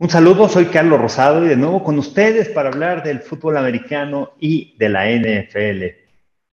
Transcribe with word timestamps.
Un 0.00 0.08
saludo, 0.08 0.48
soy 0.48 0.66
Carlos 0.66 1.00
Rosado 1.00 1.44
y 1.44 1.48
de 1.48 1.56
nuevo 1.56 1.82
con 1.82 1.98
ustedes 1.98 2.48
para 2.50 2.68
hablar 2.68 3.02
del 3.02 3.18
fútbol 3.18 3.56
americano 3.56 4.30
y 4.38 4.76
de 4.78 4.88
la 4.88 5.10
NFL. 5.10 5.86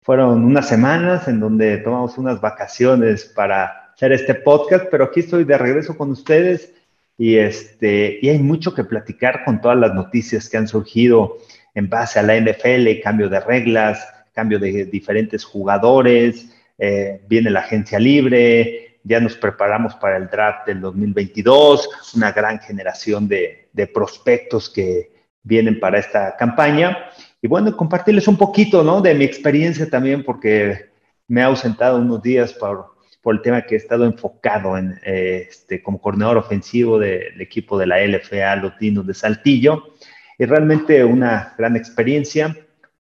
Fueron 0.02 0.44
unas 0.44 0.68
semanas 0.68 1.28
en 1.28 1.40
donde 1.40 1.78
tomamos 1.78 2.18
unas 2.18 2.42
vacaciones 2.42 3.26
para 3.26 3.92
hacer 3.94 4.14
este 4.14 4.34
podcast, 4.34 4.86
pero 4.90 5.04
aquí 5.04 5.20
estoy 5.20 5.44
de 5.44 5.60
regreso 5.60 5.96
con 5.96 6.10
ustedes 6.10 6.74
y, 7.20 7.36
este, 7.36 8.18
y 8.20 8.30
hay 8.30 8.40
mucho 8.40 8.74
que 8.74 8.84
platicar 8.84 9.46
con 9.46 9.62
todas 9.62 9.78
las 9.78 9.94
noticias 9.94 10.50
que 10.50 10.58
han 10.58 10.68
surgido 10.68 11.38
en 11.76 11.88
base 11.88 12.18
a 12.18 12.24
la 12.24 12.36
NFL, 12.38 13.00
cambio 13.04 13.30
de 13.30 13.42
reglas, 13.42 14.08
cambio 14.34 14.58
de 14.58 14.86
diferentes 14.86 15.46
jugadores, 15.46 16.50
eh, 16.80 17.22
viene 17.30 17.52
la 17.52 17.60
agencia 17.60 18.00
libre, 18.00 18.85
ya 19.06 19.20
nos 19.20 19.38
preparamos 19.38 19.96
para 19.96 20.18
el 20.18 20.28
draft 20.28 20.66
del 20.66 20.82
2022, 20.82 22.14
una 22.16 22.32
gran 22.32 22.60
generación 22.60 23.28
de, 23.28 23.70
prospectos 23.94 24.70
que 24.70 25.12
vienen 25.44 25.80
para 25.80 26.00
esta 26.00 26.36
campaña. 26.36 26.98
Y 27.40 27.48
bueno, 27.48 27.78
compartirles 27.78 28.28
un 28.28 28.36
poquito, 28.36 28.84
¿no? 28.84 29.02
De 29.02 29.14
mi 29.14 29.24
experiencia 29.24 29.88
también, 29.88 30.24
porque 30.24 30.90
me 31.28 31.42
he 31.42 31.44
ausentado 31.44 32.00
unos 32.00 32.22
días 32.24 32.54
por, 32.54 32.96
por 33.22 33.36
el 33.36 33.42
tema 33.44 33.62
que 33.62 33.76
he 33.76 33.78
estado 33.78 34.06
enfocado 34.06 34.76
en, 34.76 35.00
eh, 35.06 35.48
este, 35.50 35.84
como 35.84 36.02
coordinador 36.02 36.38
ofensivo 36.38 36.98
del 36.98 37.40
equipo 37.40 37.78
de 37.78 37.86
la 37.86 38.04
LFA 38.04 38.56
Los 38.56 38.78
Dinos 38.80 39.06
de 39.06 39.14
Saltillo. 39.14 39.84
Y 40.40 40.46
realmente 40.46 41.04
una 41.06 41.54
gran 41.56 41.76
experiencia. 41.76 42.58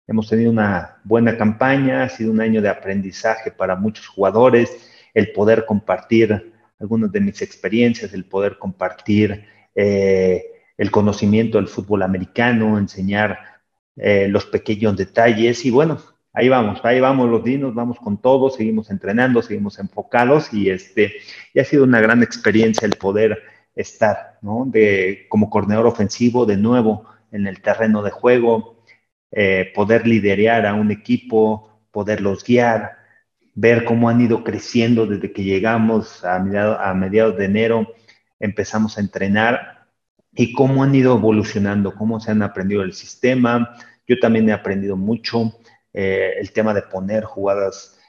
Hemos 0.06 0.28
tenido 0.28 0.52
una 0.52 0.98
buena 1.06 1.38
campaña, 1.38 2.04
ha 2.04 2.09
sido 2.09 2.30
un 2.30 2.42
año 2.42 2.62
de 2.62 2.67
aprendizaje 2.67 3.52
para 3.52 3.78
muchos 3.78 4.06
jugadores 4.06 4.90
el 5.13 5.31
poder 5.31 5.66
compartir 5.66 6.53
algunas 6.80 7.12
de 7.12 7.22
mis 7.22 7.41
experiencias, 7.41 8.13
el 8.13 8.26
poder 8.26 8.58
compartir 8.58 9.45
eh, 9.75 10.44
el 10.78 10.92
conocimiento 10.92 11.58
del 11.58 11.67
fútbol 11.67 12.03
americano, 12.03 12.78
enseñar 12.78 13.39
eh, 13.95 14.28
los 14.28 14.45
pequeños 14.45 14.97
detalles 14.97 15.66
y 15.66 15.72
bueno, 15.72 16.00
ahí 16.33 16.50
vamos, 16.50 16.80
ahí 16.83 17.00
vamos 17.00 17.30
los 17.30 17.44
dinos, 17.44 17.75
vamos 17.75 18.00
con 18.00 18.20
todo, 18.22 18.50
seguimos 18.50 18.89
entrenando, 18.89 19.42
seguimos 19.42 19.80
enfocados 19.80 20.53
y 20.53 20.70
este, 20.70 21.14
ha 21.59 21.64
sido 21.64 21.83
una 21.83 22.02
gran 22.02 22.23
experiencia 22.23 22.86
el 22.86 22.98
poder 22.98 23.39
estar, 23.75 24.39
¿no? 24.42 24.66
De, 24.66 25.25
como 25.30 25.50
coordinador 25.50 25.88
ofensivo 25.88 26.45
de 26.45 26.58
nuevo 26.58 27.05
en 27.31 27.48
el 27.48 27.61
terreno 27.61 28.03
de 28.03 28.11
juego, 28.11 28.83
eh, 29.31 29.72
poder 29.73 30.05
liderar 30.08 30.66
a 30.66 30.73
un 30.73 30.92
equipo, 30.92 31.81
poderlos 31.92 32.44
guiar, 32.44 33.03
ver 33.56 33.86
cómo 33.86 34.09
han 34.09 34.22
ido 34.22 34.44
creciendo 34.44 35.06
desde 35.06 35.32
que 35.32 35.44
llegamos 35.44 36.23
a 36.26 36.40
mediados, 36.40 37.38
de 37.38 37.46
enero, 37.46 37.88
empezamos 38.40 38.98
a 38.98 39.02
entrenar 39.02 39.88
y 40.34 40.54
cómo 40.54 40.84
han 40.84 40.95
ido 40.95 41.16
evolucionando, 41.16 41.94
cómo 41.94 42.20
se 42.20 42.32
han 42.32 42.42
aprendido 42.42 42.82
el 42.82 42.94
sistema. 42.94 43.76
Yo 44.08 44.20
también 44.20 44.50
he 44.50 44.54
aprendido 44.54 44.98
mucho 44.98 45.54
eh, 45.94 46.34
el 46.40 46.52
tema 46.52 46.73
de 46.73 46.82
poner 46.82 47.23
jugadas, 47.23 48.00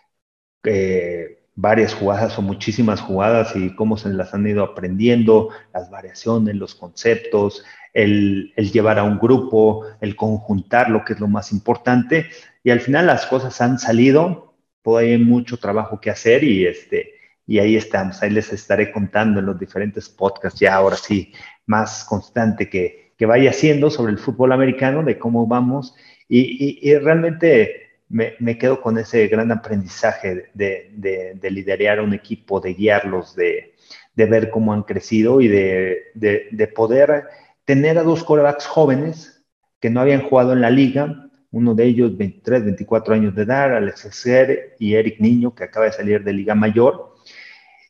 eh, 0.64 1.42
varias 1.55 1.95
jugadas 1.95 2.39
o 2.39 2.42
muchísimas 2.42 3.01
jugadas 3.01 3.55
y 3.55 3.75
cómo 3.77 3.97
se 3.98 4.08
las 4.08 4.33
han 4.33 4.47
ido 4.47 4.64
aprendiendo, 4.64 5.51
las 5.73 5.91
variaciones, 5.91 6.56
los 6.56 6.75
conceptos, 6.75 7.64
el 7.92 8.53
llevar 8.56 8.98
a 8.98 9.05
un 9.05 9.19
grupo, 9.19 9.86
el 10.01 10.17
conjuntar 10.17 10.91
lo 10.91 11.05
que 11.05 11.12
es 11.12 11.20
lo 11.20 11.29
más 11.29 11.53
importante. 11.53 12.27
Y 12.64 12.70
al 12.70 12.81
final 12.81 13.06
las 13.06 13.27
cosas 13.27 13.61
han 13.61 13.79
salido 13.79 14.53
todavía 14.84 15.12
hay 15.12 15.18
mucho 15.18 15.56
trabajo 15.56 15.98
que 15.98 16.10
hacer 16.10 16.44
y, 16.44 16.66
este, 16.66 17.14
y 17.46 17.58
ahí 17.58 17.74
estamos. 17.74 18.22
Ahí 18.22 18.30
les 18.30 18.52
estaré 18.52 18.92
contando 18.92 19.40
en 19.40 19.46
los 19.46 19.58
diferentes 19.58 20.08
podcasts, 20.08 20.60
ya 20.60 20.74
ahora 20.74 20.96
sí, 20.96 21.32
más 21.66 22.04
constante 22.04 22.68
que, 22.68 23.14
que 23.16 23.27
vaya 23.27 23.50
haciendo 23.50 23.90
sobre 23.90 24.12
el 24.12 24.18
fútbol 24.18 24.52
americano, 24.52 25.02
de 25.02 25.18
cómo 25.18 25.46
vamos. 25.46 25.94
Y, 26.28 26.78
y, 26.89 26.94
realmente 26.98 28.00
me, 28.11 28.34
me, 28.40 28.58
quedo 28.58 28.80
con 28.83 28.98
ese 28.98 29.27
gran 29.28 29.50
aprendizaje 29.50 30.50
de, 30.52 30.90
de, 30.92 31.33
de 31.34 31.50
liderar 31.50 32.00
un 32.00 32.12
equipo, 32.12 32.61
de 32.61 32.74
guiarlos, 32.74 33.34
de, 33.34 33.74
de 34.14 34.27
ver 34.27 34.50
cómo 34.50 34.74
han 34.74 34.83
crecido 34.83 35.40
y 35.40 35.48
de 35.48 36.73
poder 36.74 37.24
tener 37.64 37.98
a 37.98 38.02
dos 38.02 38.23
corebacks 38.23 38.67
jóvenes 38.67 39.44
que 39.80 39.89
no 39.89 40.00
habían 40.00 40.23
jugado 40.23 40.52
en 40.52 40.61
la 40.61 40.70
liga, 40.70 41.23
uno 41.55 41.73
de 41.73 41.85
ellos 41.85 42.17
23, 42.17 42.65
24 42.65 43.15
años 43.15 43.35
de 43.35 43.42
edad, 43.42 43.77
Alex 43.77 44.09
Ser 44.11 44.75
y 44.81 44.95
Eric 44.95 45.20
Niño, 45.20 45.55
que 45.55 45.63
acaba 45.63 45.87
de 45.87 45.92
salir 45.92 46.25
de 46.25 46.33
Liga 46.33 46.57
Mayor, 46.57 47.15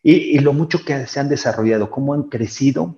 y, 0.03 0.39
lo 0.41 0.53
mucho 0.53 0.85
que 0.85 1.07
se 1.07 1.19
han 1.19 1.31
desarrollado, 1.31 1.91
cómo 1.91 2.13
han 2.13 2.25
crecido. 2.25 2.95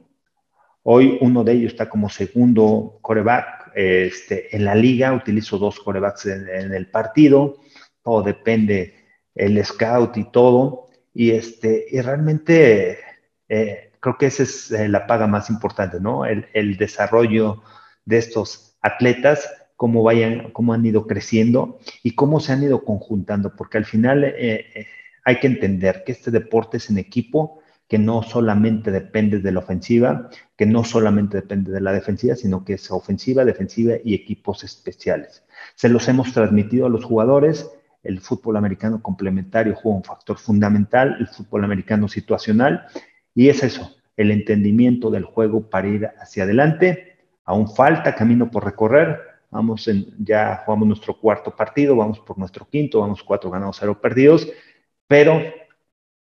Hoy 0.83 1.19
uno 1.21 1.45
de 1.45 1.53
ellos 1.53 1.71
está 1.73 1.89
como 1.89 2.09
segundo 2.09 2.99
coreback 3.01 3.71
este, 3.77 4.57
en 4.57 4.65
la 4.65 4.75
liga, 4.75 5.13
utilizo 5.13 5.57
dos 5.57 5.79
corebacks 5.79 6.27
en, 6.27 6.75
el 6.75 6.91
partido, 6.91 7.59
todo 8.03 8.25
depende 8.25 8.95
el 9.37 9.65
scout 9.65 10.17
y 10.17 10.25
todo, 10.33 10.89
y, 11.15 11.31
este, 11.31 11.87
y 11.93 12.01
realmente 12.01 12.99
eh, 13.49 13.93
creo 14.01 14.19
que 14.19 14.27
esa 14.27 14.43
es 14.43 14.73
eh, 14.73 14.89
la 14.89 15.07
paga 15.07 15.29
más 15.29 15.49
importante, 15.49 16.01
¿no? 16.01 16.27
El, 16.27 16.49
el 16.55 16.77
desarrollo 16.77 17.63
de 18.05 18.19
estos 18.19 18.77
atletas 18.83 19.49
cómo 19.77 20.03
vayan, 20.03 20.51
cómo 20.53 20.73
han 20.73 20.85
ido 20.85 21.07
creciendo 21.07 21.79
y 22.03 22.13
cómo 22.13 22.41
se 22.41 22.53
han 22.53 22.63
ido 22.63 22.85
conjuntando, 22.85 23.55
porque 23.55 23.79
al 23.79 23.85
final 23.85 24.25
eh, 24.25 24.35
eh, 24.39 24.87
hay 25.25 25.39
que 25.39 25.47
entender 25.47 26.03
que 26.05 26.13
este 26.13 26.31
deporte 26.31 26.79
es 26.79 26.91
en 26.91 26.99
equipo, 26.99 27.61
que 27.89 27.99
no 27.99 28.23
solamente 28.23 28.91
depende 28.91 29.39
de 29.39 29.53
la 29.53 29.61
ofensiva, 29.61 30.29
que 30.57 30.67
no 30.67 30.83
solamente 30.83 31.37
depende 31.37 31.71
de 31.71 31.81
la 31.81 31.93
defensiva, 31.93 32.35
sino 32.35 32.65
que 32.65 32.75
es 32.75 32.91
ofensiva, 32.91 33.45
defensiva 33.45 33.95
y 34.05 34.15
equipos 34.15 34.65
especiales. 34.65 35.45
Se 35.75 35.89
los 35.89 36.09
hemos 36.09 36.33
transmitido 36.33 36.87
a 36.87 36.91
los 36.91 37.05
jugadores. 37.05 37.71
El 38.03 38.21
fútbol 38.21 38.57
americano 38.57 39.03
complementario 39.03 39.75
juega 39.75 39.99
un 39.99 40.05
factor 40.05 40.39
fundamental, 40.39 41.17
el 41.21 41.29
fútbol 41.29 41.65
americano 41.65 42.09
situacional, 42.09 42.87
y 43.35 43.49
es 43.51 43.63
eso, 43.63 43.97
el 44.17 44.31
entendimiento 44.31 45.11
del 45.11 45.25
juego 45.25 45.69
para 45.69 45.89
ir 45.89 46.11
hacia 46.19 46.45
adelante. 46.45 47.17
Aún 47.45 47.69
falta 47.69 48.15
camino 48.15 48.51
por 48.51 48.65
recorrer, 48.65 49.36
Vamos 49.57 49.89
en, 49.89 50.15
ya 50.19 50.63
jugamos 50.67 50.87
nuestro 50.87 51.19
cuarto 51.19 51.57
partido, 51.57 51.97
vamos 51.97 52.21
por 52.21 52.37
nuestro 52.37 52.69
quinto, 52.69 53.01
vamos 53.01 53.23
cuatro 53.23 53.51
ganados, 53.51 53.79
cero 53.81 53.99
perdidos, 53.99 54.47
pero 55.09 55.41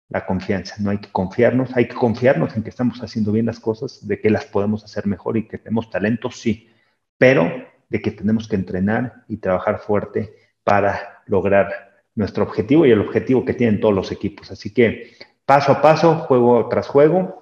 la 0.08 0.26
confianza, 0.26 0.78
no 0.80 0.90
hay 0.90 0.98
que 0.98 1.12
confiarnos, 1.12 1.70
hay 1.76 1.88
que 1.88 1.94
confiarnos 1.94 2.58
en 2.58 2.64
que 2.64 2.72
estamos 2.72 3.00
haciendo 3.04 3.32
bien 3.32 3.46
las 3.46 3.60
cosas, 3.60 4.08
de 4.08 4.20
que 4.20 4.32
las 4.32 4.46
podemos 4.46 4.84
hacer 4.84 5.06
mejor 5.06 5.38
y 5.38 5.48
que 5.48 5.60
tenemos 5.60 5.92
talento, 5.92 6.32
sí, 6.32 6.72
pero 7.20 7.68
de 7.88 8.02
que 8.02 8.10
tenemos 8.10 8.48
que 8.48 8.56
entrenar 8.56 9.26
y 9.28 9.38
trabajar 9.38 9.78
fuerte 9.78 10.34
para 10.64 11.22
lograr 11.28 12.02
nuestro 12.16 12.46
objetivo 12.46 12.88
y 12.88 12.92
el 12.92 13.02
objetivo 13.02 13.46
que 13.46 13.54
tienen 13.54 13.80
todos 13.80 13.94
los 13.94 14.12
equipos. 14.12 14.50
Así 14.50 14.74
que 14.74 15.12
paso 15.46 15.74
a 15.74 15.84
paso, 15.84 16.16
juego 16.16 16.68
tras 16.68 16.88
juego, 16.88 17.40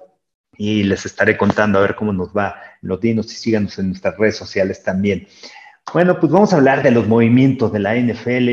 y 0.58 0.82
les 0.82 1.06
estaré 1.06 1.38
contando 1.38 1.78
a 1.78 1.82
ver 1.82 1.94
cómo 1.94 2.12
nos 2.12 2.36
va 2.36 2.60
los 2.82 3.00
dinos 3.00 3.32
y 3.32 3.36
síganos 3.36 3.78
en 3.78 3.88
nuestras 3.88 4.18
redes 4.18 4.36
sociales 4.36 4.82
también. 4.82 5.26
Bueno, 5.92 6.20
pues 6.20 6.30
vamos 6.30 6.52
a 6.52 6.56
hablar 6.56 6.82
de 6.82 6.90
los 6.90 7.06
movimientos 7.06 7.72
de 7.72 7.78
la 7.78 7.94
NFL, 7.94 8.48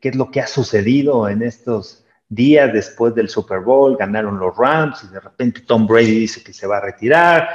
qué 0.00 0.08
es 0.08 0.16
lo 0.16 0.30
que 0.30 0.40
ha 0.40 0.46
sucedido 0.46 1.28
en 1.28 1.42
estos 1.42 2.06
días 2.28 2.72
después 2.72 3.14
del 3.14 3.28
Super 3.28 3.60
Bowl, 3.60 3.96
ganaron 3.96 4.38
los 4.38 4.56
Rams 4.56 5.04
y 5.04 5.12
de 5.12 5.20
repente 5.20 5.60
Tom 5.62 5.86
Brady 5.86 6.20
dice 6.20 6.42
que 6.42 6.52
se 6.52 6.66
va 6.66 6.78
a 6.78 6.80
retirar, 6.80 7.48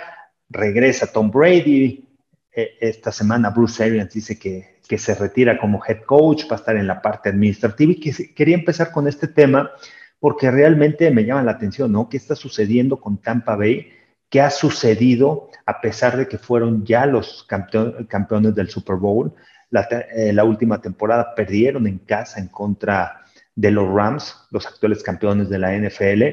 regresa 0.50 1.12
Tom 1.12 1.32
Brady, 1.32 2.06
e, 2.52 2.78
esta 2.80 3.12
semana 3.12 3.50
Bruce 3.50 3.84
Arians 3.84 4.14
dice 4.14 4.38
que, 4.38 4.80
que, 4.88 4.98
se 5.00 5.16
retira 5.16 5.58
como 5.58 5.82
head 5.84 6.02
coach, 6.06 6.44
va 6.52 6.56
a 6.56 6.60
estar 6.60 6.76
en 6.76 6.86
la 6.86 7.02
parte 7.02 7.30
administrativa 7.30 7.92
y 7.92 8.00
que 8.00 8.34
quería 8.36 8.56
empezar 8.56 8.92
con 8.92 9.08
este 9.08 9.28
tema 9.28 9.72
porque 10.20 10.52
realmente 10.52 11.10
me 11.12 11.26
llama 11.26 11.44
la 11.44 11.52
atención, 11.52 11.92
¿no? 11.92 12.08
¿Qué 12.08 12.18
está 12.18 12.36
sucediendo 12.36 13.00
con 13.00 13.18
Tampa 13.18 13.56
Bay? 13.56 13.92
Qué 14.34 14.42
ha 14.42 14.50
sucedido 14.50 15.52
a 15.68 15.80
pesar 15.80 16.18
de 16.18 16.28
que 16.28 16.40
fueron 16.40 16.84
ya 16.84 17.06
los 17.06 17.46
campeones 17.48 18.56
del 18.56 18.68
Super 18.68 18.96
Bowl. 18.96 19.32
Eh, 19.72 20.34
la, 20.34 20.44
última 20.44 20.82
temporada 20.82 21.36
perdieron 21.36 21.86
en 21.86 22.00
casa 22.00 22.40
en 22.40 22.48
contra 22.48 23.22
de 23.54 23.70
los 23.70 23.88
Rams, 23.88 24.36
los 24.50 24.66
actuales 24.66 25.04
campeones 25.04 25.50
de 25.50 25.60
la 25.60 25.78
NFL. 25.78 26.24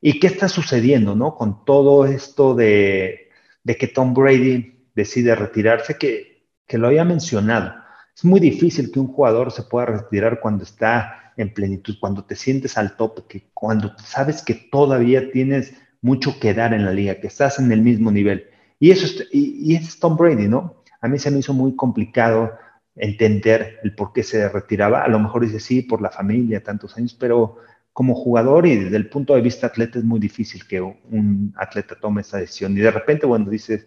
¿Y 0.00 0.18
qué 0.20 0.26
está 0.26 0.48
sucediendo, 0.48 1.14
no? 1.14 1.34
Con 1.34 1.66
todo 1.66 2.06
esto 2.06 2.54
de, 2.54 3.28
que 3.66 3.88
Tom 3.88 4.14
Brady 4.14 4.88
decide 4.94 5.34
retirarse, 5.34 5.98
que, 5.98 6.46
que 6.66 6.78
lo 6.78 6.86
había 6.86 7.04
mencionado. 7.04 7.74
Es 8.16 8.24
muy 8.24 8.40
difícil 8.40 8.90
que 8.90 9.00
un 9.00 9.08
jugador 9.08 9.52
se 9.52 9.64
pueda 9.64 9.84
retirar 9.84 10.40
cuando 10.40 10.64
está 10.64 11.34
en 11.36 11.52
plenitud, 11.52 11.96
cuando 12.00 12.24
te 12.24 12.36
sientes 12.36 12.78
al 12.78 12.96
top, 12.96 13.28
que 13.28 13.50
cuando 13.52 13.94
sabes 13.98 14.40
que 14.40 14.54
todavía 14.54 15.30
tienes 15.30 15.74
mucho 16.04 16.38
que 16.38 16.52
dar 16.52 16.74
en 16.74 16.84
la 16.84 16.92
liga, 16.92 17.18
que 17.18 17.28
estás 17.28 17.58
en 17.58 17.72
el 17.72 17.80
mismo 17.80 18.12
nivel. 18.12 18.50
Y 18.78 18.90
eso 18.90 19.06
es, 19.06 19.26
y, 19.32 19.74
es 19.74 19.98
Tom 19.98 20.18
Brady, 20.18 20.48
¿no? 20.48 20.82
A 21.00 21.08
mí 21.08 21.18
se 21.18 21.30
me 21.30 21.38
hizo 21.38 21.54
muy 21.54 21.74
complicado 21.76 22.52
entender 22.94 23.78
el 23.82 23.94
por 23.94 24.12
qué 24.12 24.22
se 24.22 24.46
retiraba. 24.50 25.02
A 25.02 25.08
lo 25.08 25.18
mejor 25.18 25.42
dice 25.46 25.60
sí, 25.60 25.80
por 25.80 26.02
la 26.02 26.10
familia, 26.10 26.62
tantos 26.62 26.96
años, 26.98 27.16
pero 27.18 27.56
como 27.94 28.14
jugador 28.14 28.66
y 28.66 28.76
desde 28.76 28.96
el 28.96 29.08
punto 29.08 29.34
de 29.34 29.40
vista 29.40 29.68
atleta 29.68 29.98
es 29.98 30.04
muy 30.04 30.20
difícil 30.20 30.66
que 30.66 30.82
un 30.82 31.54
atleta 31.56 31.96
tome 31.98 32.20
esa 32.20 32.36
decisión. 32.38 32.76
Y 32.76 32.80
de 32.80 32.90
repente, 32.90 33.24
bueno, 33.26 33.48
dices, 33.48 33.86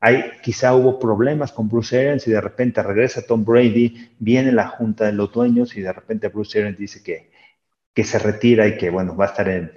Hay, 0.00 0.24
quizá 0.42 0.74
hubo 0.74 0.98
problemas 0.98 1.52
con 1.52 1.68
Bruce 1.68 1.98
Arians 1.98 2.26
y 2.28 2.30
de 2.30 2.40
repente 2.40 2.82
regresa 2.82 3.26
Tom 3.26 3.44
Brady, 3.44 4.12
viene 4.18 4.52
la 4.52 4.68
junta 4.68 5.06
de 5.06 5.12
los 5.12 5.32
dueños 5.32 5.76
y 5.76 5.82
de 5.82 5.92
repente 5.92 6.28
Bruce 6.28 6.58
Arians 6.60 6.78
dice 6.78 7.02
que, 7.02 7.30
que 7.94 8.04
se 8.04 8.18
retira 8.18 8.66
y 8.68 8.78
que, 8.78 8.90
bueno, 8.90 9.16
va 9.16 9.26
a 9.26 9.28
estar 9.28 9.48
en, 9.48 9.72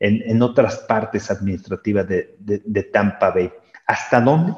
en, 0.00 0.42
otras 0.42 0.78
partes 0.88 1.30
administrativas 1.30 2.06
de, 2.08 2.90
Tampa 2.92 3.30
Bay. 3.30 3.50
¿Hasta 3.86 4.20
dónde? 4.20 4.54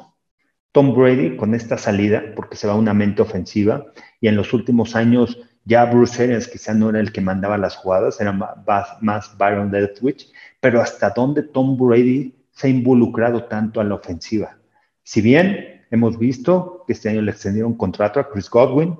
Tom 0.71 0.93
Brady 0.95 1.37
con 1.37 1.55
esta 1.55 1.77
salida, 1.77 2.23
porque 2.35 2.55
se 2.55 2.67
va 2.67 2.75
una 2.75 2.93
mente 2.93 3.21
ofensiva, 3.21 3.85
y 4.21 4.27
en 4.27 4.35
los 4.35 4.53
últimos 4.53 4.95
años 4.95 5.39
ya 5.65 5.85
Bruce 5.85 6.23
Arians 6.23 6.47
quizá 6.47 6.73
no 6.73 6.89
era 6.89 6.99
el 6.99 7.11
que 7.11 7.21
mandaba 7.21 7.57
las 7.57 7.75
jugadas, 7.75 8.21
era 8.21 8.31
más, 8.31 9.01
más 9.01 9.37
Byron 9.37 9.71
Leftwich, 9.71 10.31
pero 10.59 10.81
hasta 10.81 11.09
dónde 11.09 11.43
Tom 11.43 11.77
Brady 11.77 12.35
se 12.51 12.67
ha 12.67 12.69
involucrado 12.69 13.45
tanto 13.45 13.81
a 13.81 13.83
la 13.83 13.95
ofensiva. 13.95 14.57
Si 15.03 15.21
bien 15.21 15.85
hemos 15.91 16.17
visto 16.17 16.83
que 16.85 16.93
este 16.93 17.09
año 17.09 17.21
le 17.21 17.31
extendieron 17.31 17.75
contrato 17.75 18.19
a 18.19 18.29
Chris 18.29 18.49
Godwin, 18.49 18.97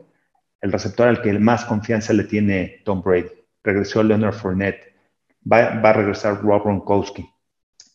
el 0.62 0.72
receptor 0.72 1.08
al 1.08 1.22
que 1.22 1.34
más 1.34 1.66
confianza 1.66 2.14
le 2.14 2.24
tiene 2.24 2.82
Tom 2.84 3.02
Brady. 3.02 3.30
Regresó 3.64 4.04
Leonard 4.04 4.34
Fournette, 4.34 4.96
va, 5.52 5.90
a 5.90 5.94
regresar 5.94 6.42
Rob 6.42 6.64
Gronkowski. 6.64 7.30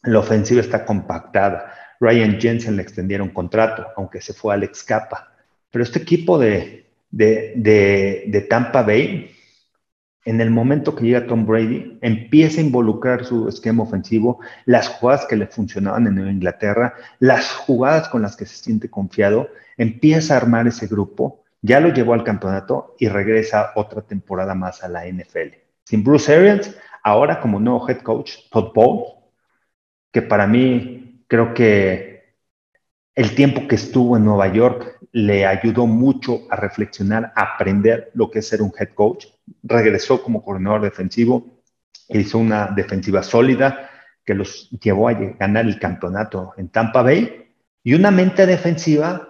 La 0.04 0.18
ofensiva 0.18 0.60
está 0.60 0.84
compactada. 0.84 1.74
Ryan 2.00 2.40
Jensen 2.40 2.76
le 2.76 2.82
extendieron 2.82 3.30
contrato, 3.30 3.86
aunque 3.96 4.20
se 4.20 4.32
fue 4.32 4.54
Alex 4.54 4.82
Capa. 4.82 5.32
Pero 5.70 5.84
este 5.84 6.00
equipo 6.00 6.38
de, 6.38 6.86
de, 7.10 7.52
de, 7.56 8.24
de 8.26 8.40
Tampa 8.42 8.82
Bay 8.82 9.30
en 10.24 10.40
el 10.40 10.50
momento 10.50 10.94
que 10.94 11.04
llega 11.04 11.26
Tom 11.26 11.46
Brady, 11.46 11.98
empieza 12.00 12.60
a 12.60 12.64
involucrar 12.64 13.24
su 13.24 13.48
esquema 13.48 13.82
ofensivo, 13.82 14.38
las 14.66 14.88
jugadas 14.88 15.26
que 15.26 15.36
le 15.36 15.48
funcionaban 15.48 16.06
en 16.06 16.28
Inglaterra, 16.28 16.94
las 17.18 17.52
jugadas 17.52 18.08
con 18.08 18.22
las 18.22 18.36
que 18.36 18.46
se 18.46 18.56
siente 18.56 18.88
confiado, 18.88 19.48
empieza 19.76 20.34
a 20.34 20.36
armar 20.36 20.66
ese 20.68 20.86
grupo, 20.86 21.42
ya 21.60 21.80
lo 21.80 21.92
llevó 21.92 22.14
al 22.14 22.24
campeonato 22.24 22.94
y 22.98 23.08
regresa 23.08 23.72
otra 23.74 24.02
temporada 24.02 24.54
más 24.54 24.84
a 24.84 24.88
la 24.88 25.06
NFL. 25.06 25.56
Sin 25.84 26.04
Bruce 26.04 26.32
Arians, 26.32 26.72
ahora 27.02 27.40
como 27.40 27.60
nuevo 27.60 27.88
head 27.88 28.02
coach, 28.02 28.32
Todd 28.50 28.72
Bowles, 28.74 29.14
que 30.12 30.22
para 30.22 30.46
mí 30.46 31.24
creo 31.26 31.54
que 31.54 32.12
el 33.14 33.34
tiempo 33.34 33.66
que 33.68 33.74
estuvo 33.74 34.16
en 34.16 34.24
Nueva 34.24 34.48
York 34.48 34.98
le 35.12 35.44
ayudó 35.44 35.86
mucho 35.86 36.42
a 36.50 36.56
reflexionar, 36.56 37.32
a 37.36 37.42
aprender 37.54 38.10
lo 38.14 38.30
que 38.30 38.38
es 38.38 38.48
ser 38.48 38.62
un 38.62 38.72
head 38.78 38.94
coach. 38.94 39.26
Regresó 39.62 40.22
como 40.22 40.42
coordinador 40.42 40.82
defensivo, 40.82 41.62
hizo 42.08 42.38
una 42.38 42.68
defensiva 42.68 43.22
sólida 43.22 43.90
que 44.24 44.34
los 44.34 44.70
llevó 44.70 45.08
a 45.08 45.14
ganar 45.14 45.66
el 45.66 45.78
campeonato 45.78 46.54
en 46.56 46.68
Tampa 46.68 47.02
Bay 47.02 47.50
y 47.82 47.94
una 47.94 48.10
mente 48.10 48.46
defensiva 48.46 49.28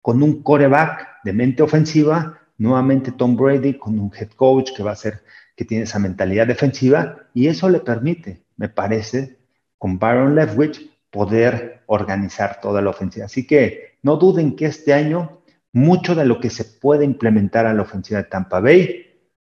con 0.00 0.22
un 0.22 0.42
coreback 0.42 1.24
de 1.24 1.32
mente 1.32 1.62
ofensiva, 1.62 2.40
nuevamente 2.58 3.12
Tom 3.12 3.36
Brady 3.36 3.74
con 3.74 3.98
un 3.98 4.12
head 4.14 4.30
coach 4.36 4.70
que 4.76 4.82
va 4.82 4.92
a 4.92 4.96
ser 4.96 5.22
que 5.56 5.64
tiene 5.64 5.84
esa 5.84 5.98
mentalidad 5.98 6.46
defensiva 6.46 7.28
y 7.34 7.48
eso 7.48 7.68
le 7.68 7.80
permite, 7.80 8.44
me 8.56 8.68
parece, 8.68 9.38
con 9.78 9.98
Byron 9.98 10.34
Leftwich 10.34 10.90
poder 11.10 11.82
organizar 11.86 12.60
toda 12.60 12.82
la 12.82 12.90
ofensiva. 12.90 13.26
Así 13.26 13.46
que 13.46 13.96
no 14.02 14.16
duden 14.16 14.54
que 14.54 14.66
este 14.66 14.92
año 14.92 15.42
mucho 15.72 16.14
de 16.14 16.24
lo 16.24 16.40
que 16.40 16.50
se 16.50 16.64
puede 16.64 17.04
implementar 17.04 17.66
a 17.66 17.74
la 17.74 17.82
ofensiva 17.82 18.22
de 18.22 18.28
Tampa 18.28 18.60
Bay 18.60 19.06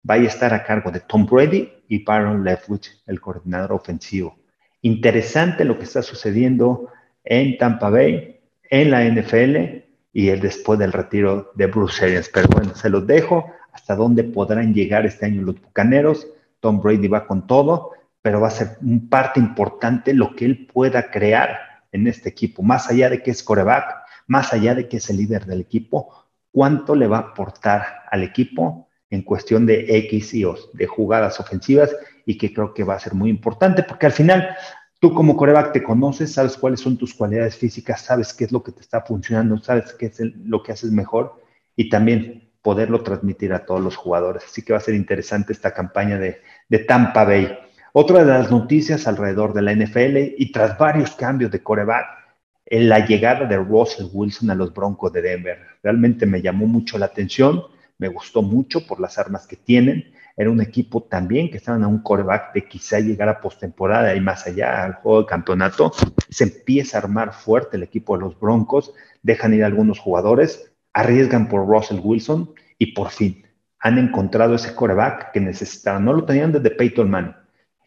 vaya 0.02 0.25
a 0.25 0.28
estar 0.28 0.54
a 0.54 0.64
cargo 0.64 0.90
de 0.90 1.00
Tom 1.00 1.26
Brady 1.26 1.69
y 1.88 2.05
Byron 2.05 2.44
Leftwich, 2.44 3.02
el 3.06 3.20
coordinador 3.20 3.72
ofensivo. 3.72 4.37
Interesante 4.81 5.64
lo 5.64 5.78
que 5.78 5.84
está 5.84 6.02
sucediendo 6.02 6.88
en 7.25 7.56
Tampa 7.58 7.90
Bay, 7.90 8.40
en 8.69 8.90
la 8.90 9.05
NFL 9.05 9.84
y 10.12 10.28
el 10.28 10.40
después 10.40 10.78
del 10.78 10.93
retiro 10.93 11.52
de 11.55 11.66
Bruce 11.66 12.05
Arians. 12.05 12.31
Pero 12.32 12.48
bueno, 12.48 12.75
se 12.75 12.90
los 12.90 13.06
dejo 13.06 13.46
hasta 13.72 13.96
dónde 13.96 14.24
podrán 14.24 14.74
llegar 14.74 15.06
este 15.06 15.26
año 15.26 15.42
los 15.42 15.60
Bucaneros. 15.60 16.26
Tom 16.60 16.80
Brady 16.80 17.08
va 17.08 17.26
con 17.26 17.46
todo 17.46 17.92
pero 18.22 18.40
va 18.40 18.48
a 18.48 18.52
ser 18.52 18.78
un 18.80 19.08
parte 19.08 19.40
importante 19.40 20.14
lo 20.14 20.34
que 20.34 20.44
él 20.46 20.66
pueda 20.66 21.10
crear 21.10 21.82
en 21.90 22.06
este 22.06 22.28
equipo, 22.28 22.62
más 22.62 22.88
allá 22.88 23.10
de 23.10 23.22
que 23.22 23.32
es 23.32 23.42
coreback, 23.42 24.04
más 24.28 24.52
allá 24.52 24.74
de 24.74 24.88
que 24.88 24.96
es 24.96 25.10
el 25.10 25.19
líder 25.19 25.44
del 25.44 25.60
equipo, 25.60 26.26
cuánto 26.52 26.94
le 26.94 27.08
va 27.08 27.19
a 27.19 27.20
aportar 27.20 27.84
al 28.10 28.22
equipo 28.22 28.88
en 29.10 29.22
cuestión 29.22 29.66
de 29.66 29.84
X 29.98 30.32
y 30.32 30.44
O, 30.44 30.56
de 30.72 30.86
jugadas 30.86 31.38
ofensivas, 31.38 31.94
y 32.24 32.38
que 32.38 32.54
creo 32.54 32.72
que 32.72 32.84
va 32.84 32.94
a 32.94 33.00
ser 33.00 33.14
muy 33.14 33.28
importante, 33.28 33.82
porque 33.82 34.06
al 34.06 34.12
final 34.12 34.56
tú 35.00 35.12
como 35.12 35.36
coreback 35.36 35.72
te 35.72 35.82
conoces, 35.82 36.32
sabes 36.32 36.56
cuáles 36.56 36.80
son 36.80 36.96
tus 36.96 37.12
cualidades 37.12 37.56
físicas, 37.56 38.00
sabes 38.02 38.32
qué 38.32 38.44
es 38.44 38.52
lo 38.52 38.62
que 38.62 38.72
te 38.72 38.80
está 38.80 39.02
funcionando, 39.02 39.58
sabes 39.58 39.92
qué 39.98 40.06
es 40.06 40.20
lo 40.20 40.62
que 40.62 40.72
haces 40.72 40.92
mejor, 40.92 41.42
y 41.74 41.90
también 41.90 42.51
poderlo 42.62 43.02
transmitir 43.02 43.52
a 43.52 43.66
todos 43.66 43.80
los 43.80 43.96
jugadores. 43.96 44.44
Así 44.44 44.62
que 44.62 44.72
va 44.72 44.78
a 44.78 44.82
ser 44.82 44.94
interesante 44.94 45.52
esta 45.52 45.74
campaña 45.74 46.18
de, 46.18 46.40
Tampa 46.86 47.24
Bay. 47.24 47.58
Otra 47.92 48.24
de 48.24 48.32
las 48.32 48.50
noticias 48.50 49.06
alrededor 49.06 49.52
de 49.52 49.62
la 49.62 49.74
NFL 49.74 50.34
y 50.38 50.50
tras 50.52 50.78
varios 50.78 51.10
cambios 51.14 51.50
de 51.50 51.62
coreback, 51.62 52.22
en 52.64 52.88
la 52.88 53.04
llegada 53.04 53.44
de 53.44 53.58
Russell 53.58 54.06
Wilson 54.12 54.50
a 54.50 54.54
los 54.54 54.72
Broncos 54.72 55.12
de 55.12 55.20
Denver. 55.20 55.58
Realmente 55.82 56.24
me 56.24 56.40
llamó 56.40 56.66
mucho 56.66 56.96
la 56.96 57.06
atención, 57.06 57.64
me 57.98 58.08
gustó 58.08 58.40
mucho 58.40 58.86
por 58.86 58.98
las 58.98 59.18
armas 59.18 59.46
que 59.46 59.56
tienen. 59.56 60.14
Era 60.36 60.50
un 60.50 60.62
equipo 60.62 61.02
también 61.02 61.50
que 61.50 61.58
estaban 61.58 61.84
a 61.84 61.88
un 61.88 62.02
coreback 62.02 62.54
de 62.54 62.66
quizá 62.66 62.98
llegar 63.00 63.28
a 63.28 63.40
postemporada 63.42 64.14
y 64.14 64.20
más 64.20 64.46
allá 64.46 64.84
al 64.84 64.94
juego 64.94 65.20
de 65.20 65.26
campeonato. 65.26 65.92
Se 66.30 66.44
empieza 66.44 66.96
a 66.96 67.02
armar 67.02 67.34
fuerte 67.34 67.76
el 67.76 67.82
equipo 67.82 68.16
de 68.16 68.22
los 68.22 68.40
Broncos, 68.40 68.94
dejan 69.22 69.52
ir 69.52 69.64
algunos 69.64 69.98
jugadores, 69.98 70.71
arriesgan 70.92 71.48
por 71.48 71.66
Russell 71.66 72.00
Wilson 72.02 72.52
y 72.78 72.92
por 72.92 73.10
fin 73.10 73.46
han 73.80 73.98
encontrado 73.98 74.54
ese 74.54 74.74
coreback 74.74 75.32
que 75.32 75.40
necesitaban. 75.40 76.04
No 76.04 76.12
lo 76.12 76.24
tenían 76.24 76.52
desde 76.52 76.70
Peyton 76.70 77.10
Manning 77.10 77.34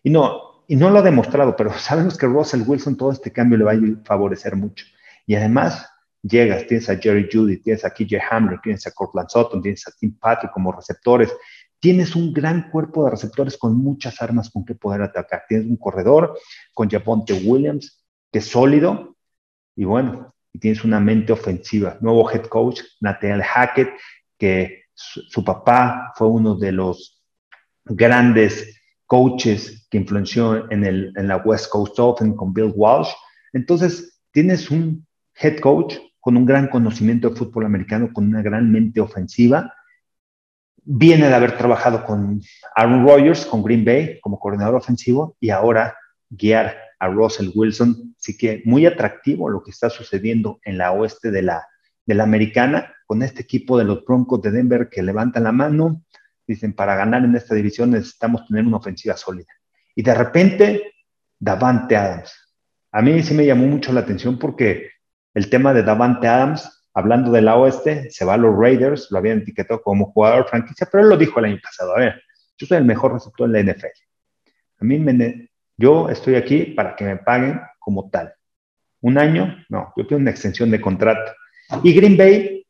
y 0.04 0.10
no, 0.10 0.63
y 0.68 0.75
no 0.75 0.90
lo 0.90 1.00
ha 1.00 1.02
demostrado, 1.02 1.56
pero 1.56 1.74
sabemos 1.78 2.18
que 2.18 2.28
Russell 2.28 2.63
Wilson 2.66 2.98
todo 2.98 3.12
este 3.12 3.31
cambio 3.31 3.57
le 3.57 3.63
va 3.63 3.72
a 3.72 3.80
favorecer 4.04 4.56
mucho. 4.56 4.86
Y 5.25 5.36
además, 5.36 5.90
llegas, 6.22 6.68
tienes 6.68 6.90
a 6.90 6.98
Jerry 6.98 7.28
Judy, 7.31 7.57
tienes 7.57 7.86
a 7.86 7.90
KJ 7.90 8.19
Hamler, 8.30 8.60
tienes 8.62 8.86
a 8.86 8.92
Cortland 8.92 9.30
Sutton, 9.30 9.62
tienes 9.62 9.88
a 9.88 9.92
Tim 9.92 10.18
Patrick 10.18 10.51
como 10.51 10.72
receptores. 10.72 11.34
Tienes 11.80 12.16
un 12.16 12.34
gran 12.34 12.69
cuerpo 12.72 13.06
de 13.06 13.12
receptores 13.12 13.58
con 13.58 13.78
muchas 13.78 14.22
armas 14.22 14.50
con 14.50 14.66
que 14.66 14.75
poder 14.75 15.01
atacar. 15.01 15.44
Tienes 15.48 15.68
un 15.68 15.78
corredor 15.78 16.38
con 16.74 16.90
Javonte 16.90 17.34
Williams, 17.34 18.06
que 18.32 18.39
es 18.39 18.46
sólido, 18.46 19.15
y 19.75 19.86
bueno, 19.86 20.35
y 20.56 20.58
tienes 20.58 20.86
una 20.86 21.02
mente 21.02 21.34
ofensiva. 21.34 21.98
Nuevo 22.00 22.32
head 22.32 22.46
coach, 22.46 22.80
Nathaniel 23.02 23.44
Hackett, 23.44 23.90
que 24.38 24.84
su 24.94 25.44
papá 25.44 26.14
fue 26.16 26.30
uno 26.30 26.56
de 26.56 26.72
los 26.72 27.22
grandes 27.84 28.82
coaches 29.06 29.86
que 29.92 29.98
influenció 29.98 30.72
en, 30.72 31.14
la 31.28 31.38
West 31.38 31.70
Coast 31.70 32.00
Open 32.00 32.38
con 32.38 32.54
Bill 32.54 32.72
Walsh. 32.74 33.10
Entonces, 33.52 34.22
tienes 34.32 34.72
un 34.72 35.06
head 35.42 35.60
coach 35.60 35.98
con 36.22 36.38
un 36.38 36.46
gran 36.46 36.70
conocimiento 36.70 37.30
de 37.30 37.36
fútbol 37.36 37.66
americano, 37.66 38.14
con 38.14 38.26
una 38.26 38.42
gran 38.42 38.72
mente 38.72 39.02
ofensiva. 39.02 39.74
Viene 40.86 41.28
de 41.28 41.36
haber 41.36 41.58
trabajado 41.58 42.06
con 42.06 42.42
Aaron 42.78 43.06
Rodgers, 43.06 43.46
con 43.46 43.62
Green 43.62 43.84
Bay, 43.84 44.22
como 44.22 44.40
coordinador 44.40 44.76
ofensivo, 44.76 45.36
y 45.42 45.50
ahora 45.50 45.98
guiar 46.30 46.85
a 47.00 47.08
Russell 47.08 47.52
Wilson. 47.54 48.16
Así 48.20 48.38
que 48.38 48.62
muy 48.66 48.86
atractivo 48.86 49.50
lo 49.50 49.64
que 49.64 49.72
está 49.72 49.90
sucediendo 49.90 50.60
en 50.64 50.78
la 50.78 50.92
oeste 50.92 51.32
de 51.32 51.42
la, 51.42 51.68
de 52.06 52.16
la 52.16 52.24
americana, 52.24 52.94
con 53.06 53.22
este 53.22 53.42
equipo 53.42 53.78
de 53.78 53.84
los 53.86 54.04
Broncos 54.04 54.42
de 54.42 54.52
Denver 54.52 54.90
que 54.90 55.04
levantan 55.04 55.44
la 55.44 55.52
mano, 55.52 56.04
Dicen, 56.48 56.74
para 56.74 56.96
ganar 56.96 57.24
en 57.24 57.36
esta 57.36 57.56
división 57.56 57.92
necesitamos 57.92 58.46
tener 58.48 58.66
una 58.66 58.78
ofensiva 58.78 59.18
sólida. 59.18 59.52
Y 59.96 60.04
de 60.04 60.14
repente, 60.14 60.94
Davante 61.40 61.96
Adams. 61.96 62.34
A 62.92 63.02
mí 63.02 63.22
sí 63.24 63.34
me 63.34 63.46
llamó 63.46 63.66
mucho 63.66 63.92
la 63.92 64.02
atención 64.02 64.38
porque 64.38 64.92
el 65.34 65.50
tema 65.50 65.74
de 65.74 65.84
Davante 65.84 66.28
Adams, 66.28 66.88
hablando 66.94 67.32
de 67.32 67.42
la 67.42 67.56
oeste, 67.56 68.10
se 68.12 68.25
va 68.25 68.36
a 68.36 68.38
los 68.38 68.56
Raiders, 68.56 69.08
lo 69.10 69.18
habían 69.18 69.40
etiquetado 69.40 69.82
como 69.82 70.12
jugador 70.12 70.48
franquicia, 70.48 70.88
pero 70.90 71.04
él 71.04 71.10
lo 71.10 71.18
dijo 71.18 71.40
el 71.40 71.46
año 71.46 71.60
pasado. 71.62 71.96
A 71.96 72.00
ver, 72.00 72.22
yo 72.58 72.68
soy 72.68 72.78
el 72.78 72.86
mejor 72.86 73.14
receptor 73.14 73.48
en 73.48 73.54
la 73.54 73.74
NFL. 73.74 73.88
A 74.80 74.86
mí 74.86 75.00
me, 75.00 75.50
yo 75.77 76.10
estoy 76.10 76.36
aquí 76.36 76.65
para 76.65 76.96
que 76.96 77.05
me 77.05 77.17
paguen 77.17 77.62
como 77.79 78.10
tal. 78.10 78.34
Un 79.01 79.17
año, 79.17 79.55
no, 79.70 79.94
yo 79.96 80.08
quiero 80.08 80.22
una 80.22 80.32
extensión 80.32 80.72
de 80.72 80.82
contrato. 80.82 81.32
Y 81.84 81.94
Green 81.94 82.17
Bay, 82.17 82.65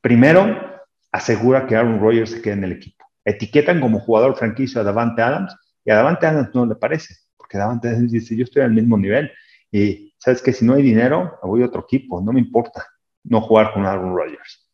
primero, 0.00 0.80
asegura 1.12 1.66
que 1.66 1.76
Aaron 1.76 2.00
Rodgers 2.00 2.30
se 2.30 2.42
quede 2.42 2.54
en 2.54 2.64
el 2.64 2.72
equipo. 2.72 3.04
Etiquetan 3.24 3.80
como 3.80 4.00
jugador 4.00 4.36
franquicio 4.36 4.80
a 4.80 4.84
Davante 4.84 5.22
Adams 5.22 5.54
y 5.84 5.90
a 5.90 5.96
Davante 5.96 6.26
Adams 6.26 6.54
no 6.54 6.66
le 6.66 6.74
parece, 6.74 7.14
porque 7.36 7.58
Davante 7.58 7.88
Adams 7.88 8.12
dice, 8.12 8.36
yo 8.36 8.44
estoy 8.44 8.62
al 8.62 8.72
mismo 8.72 8.96
nivel 8.96 9.30
y 9.70 10.14
sabes 10.18 10.42
que 10.42 10.52
si 10.52 10.64
no 10.64 10.74
hay 10.74 10.82
dinero, 10.82 11.38
voy 11.42 11.62
a 11.62 11.66
otro 11.66 11.82
equipo, 11.82 12.20
no 12.20 12.32
me 12.32 12.40
importa 12.40 12.86
no 13.24 13.40
jugar 13.40 13.72
con 13.72 13.84
Aaron 13.84 14.16
Rodgers. 14.16 14.70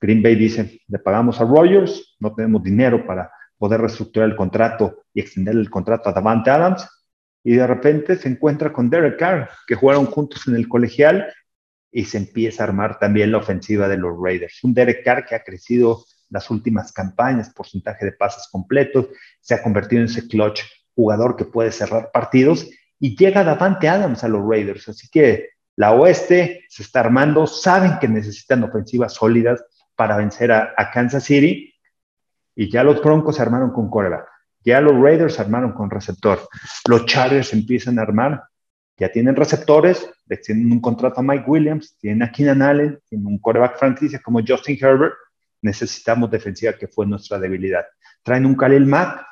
Green 0.00 0.22
Bay 0.22 0.36
dice, 0.36 0.80
le 0.86 0.98
pagamos 0.98 1.40
a 1.40 1.44
Rodgers, 1.44 2.16
no 2.20 2.34
tenemos 2.34 2.62
dinero 2.62 3.04
para 3.06 3.30
poder 3.58 3.80
reestructurar 3.80 4.28
el 4.28 4.36
contrato 4.36 5.04
y 5.12 5.20
extender 5.20 5.54
el 5.54 5.70
contrato 5.70 6.08
a 6.08 6.12
Davante 6.12 6.50
Adams, 6.50 6.88
y 7.44 7.54
de 7.54 7.66
repente 7.66 8.16
se 8.16 8.28
encuentra 8.28 8.72
con 8.72 8.90
Derek 8.90 9.18
Carr, 9.18 9.50
que 9.66 9.74
jugaron 9.74 10.06
juntos 10.06 10.46
en 10.48 10.56
el 10.56 10.68
colegial 10.68 11.32
y 11.90 12.04
se 12.04 12.18
empieza 12.18 12.62
a 12.62 12.66
armar 12.66 12.98
también 12.98 13.32
la 13.32 13.38
ofensiva 13.38 13.88
de 13.88 13.96
los 13.96 14.16
Raiders. 14.22 14.62
Un 14.62 14.74
Derek 14.74 15.04
Carr 15.04 15.24
que 15.24 15.34
ha 15.34 15.42
crecido 15.42 16.04
las 16.30 16.50
últimas 16.50 16.92
campañas, 16.92 17.50
porcentaje 17.50 18.04
de 18.04 18.12
pases 18.12 18.48
completos, 18.50 19.06
se 19.40 19.54
ha 19.54 19.62
convertido 19.62 20.02
en 20.02 20.08
ese 20.08 20.28
clutch 20.28 20.62
jugador 20.94 21.36
que 21.36 21.44
puede 21.44 21.72
cerrar 21.72 22.10
partidos 22.12 22.68
y 23.00 23.16
llega 23.16 23.44
Davante 23.44 23.88
Adams 23.88 24.24
a 24.24 24.28
los 24.28 24.42
Raiders. 24.46 24.88
Así 24.88 25.08
que 25.08 25.50
la 25.76 25.92
oeste 25.92 26.64
se 26.68 26.82
está 26.82 27.00
armando, 27.00 27.46
saben 27.46 27.98
que 28.00 28.08
necesitan 28.08 28.64
ofensivas 28.64 29.14
sólidas 29.14 29.64
para 29.94 30.16
vencer 30.16 30.52
a, 30.52 30.74
Kansas 30.92 31.24
City 31.24 31.72
y 32.58 32.68
ya 32.68 32.82
los 32.82 33.00
Broncos 33.00 33.36
se 33.36 33.42
armaron 33.42 33.70
con 33.70 33.88
coreback, 33.88 34.26
ya 34.64 34.80
los 34.80 35.00
Raiders 35.00 35.34
se 35.34 35.42
armaron 35.42 35.72
con 35.74 35.88
receptor, 35.88 36.40
los 36.88 37.06
Chargers 37.06 37.52
empiezan 37.52 38.00
a 38.00 38.02
armar, 38.02 38.42
ya 38.96 39.12
tienen 39.12 39.36
receptores, 39.36 40.10
tienen 40.42 40.72
un 40.72 40.80
contrato 40.80 41.20
a 41.20 41.22
Mike 41.22 41.44
Williams, 41.46 41.96
tienen 42.00 42.24
a 42.24 42.32
Keenan 42.32 42.62
Allen, 42.62 42.98
tienen 43.08 43.28
un 43.28 43.38
coreback 43.38 43.78
franquicia 43.78 44.20
como 44.20 44.40
Justin 44.44 44.76
Herbert, 44.80 45.14
necesitamos 45.62 46.32
defensiva 46.32 46.72
que 46.72 46.88
fue 46.88 47.06
nuestra 47.06 47.38
debilidad. 47.38 47.86
Traen 48.24 48.44
un 48.44 48.56
Khalil 48.56 48.86
Mack, 48.86 49.24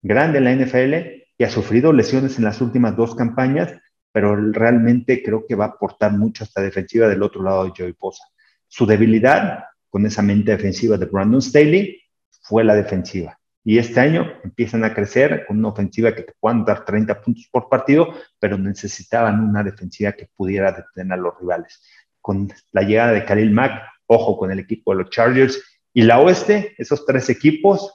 grande 0.00 0.38
en 0.38 0.44
la 0.44 0.54
NFL, 0.54 0.94
y 1.38 1.42
ha 1.42 1.50
sufrido 1.50 1.92
lesiones 1.92 2.38
en 2.38 2.44
las 2.44 2.60
últimas 2.60 2.96
dos 2.96 3.16
campañas, 3.16 3.74
pero 4.12 4.36
realmente 4.36 5.24
creo 5.24 5.44
que 5.44 5.56
va 5.56 5.64
a 5.64 5.68
aportar 5.68 6.12
mucho 6.12 6.44
a 6.44 6.46
esta 6.46 6.60
defensiva 6.60 7.08
del 7.08 7.24
otro 7.24 7.42
lado 7.42 7.64
de 7.64 7.72
Joey 7.76 7.94
Posa. 7.94 8.22
Su 8.68 8.86
debilidad 8.86 9.64
con 9.90 10.06
esa 10.06 10.22
mente 10.22 10.52
defensiva 10.52 10.96
de 10.96 11.06
Brandon 11.06 11.42
Staley 11.42 12.00
fue 12.42 12.64
la 12.64 12.74
defensiva. 12.74 13.38
Y 13.62 13.78
este 13.78 14.00
año 14.00 14.32
empiezan 14.42 14.84
a 14.84 14.94
crecer 14.94 15.44
con 15.46 15.58
una 15.58 15.68
ofensiva 15.68 16.14
que 16.14 16.22
te 16.22 16.32
puedan 16.40 16.64
dar 16.64 16.84
30 16.84 17.20
puntos 17.20 17.46
por 17.52 17.68
partido, 17.68 18.14
pero 18.38 18.56
necesitaban 18.56 19.40
una 19.40 19.62
defensiva 19.62 20.12
que 20.12 20.30
pudiera 20.34 20.72
detener 20.72 21.18
a 21.18 21.22
los 21.22 21.38
rivales. 21.38 21.82
Con 22.20 22.50
la 22.72 22.82
llegada 22.82 23.12
de 23.12 23.24
Khalil 23.24 23.50
Mack, 23.50 23.82
ojo 24.06 24.38
con 24.38 24.50
el 24.50 24.60
equipo 24.60 24.92
de 24.92 25.02
los 25.02 25.10
Chargers 25.10 25.62
y 25.92 26.02
la 26.02 26.20
Oeste, 26.20 26.74
esos 26.78 27.04
tres 27.04 27.28
equipos 27.28 27.94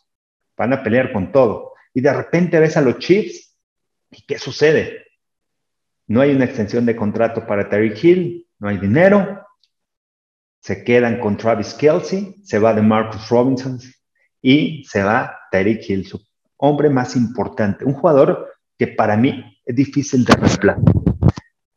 van 0.56 0.74
a 0.74 0.84
pelear 0.84 1.12
con 1.12 1.32
todo. 1.32 1.74
Y 1.94 2.02
de 2.02 2.14
repente 2.14 2.60
ves 2.60 2.78
a 2.78 2.82
los 2.82 3.00
Chiefs 3.00 3.58
y 4.12 4.22
¿qué 4.26 4.38
sucede? 4.38 5.06
No 6.08 6.22
hay 6.22 6.32
una 6.32 6.46
extensión 6.46 6.86
de 6.86 6.96
contrato 6.96 7.48
para 7.48 7.68
Terry 7.68 7.94
Hill, 8.00 8.48
no 8.60 8.68
hay 8.68 8.78
dinero. 8.78 9.45
Se 10.66 10.84
quedan 10.84 11.20
con 11.20 11.38
Travis 11.38 11.76
Kelsey, 11.76 12.38
se 12.44 12.58
va 12.58 12.74
de 12.74 12.82
Marcus 12.82 13.30
Robinson 13.30 13.78
y 14.42 14.84
se 14.86 15.04
va 15.04 15.38
Terry 15.52 15.80
Hill, 15.88 16.08
su 16.08 16.20
hombre 16.58 16.90
más 16.90 17.16
importante, 17.16 17.86
un 17.86 17.94
jugador 17.94 18.52
que 18.76 18.88
para 18.88 19.16
mí 19.16 19.62
es 19.64 19.76
difícil 19.76 20.26
de 20.26 20.34
reemplazar. 20.34 20.82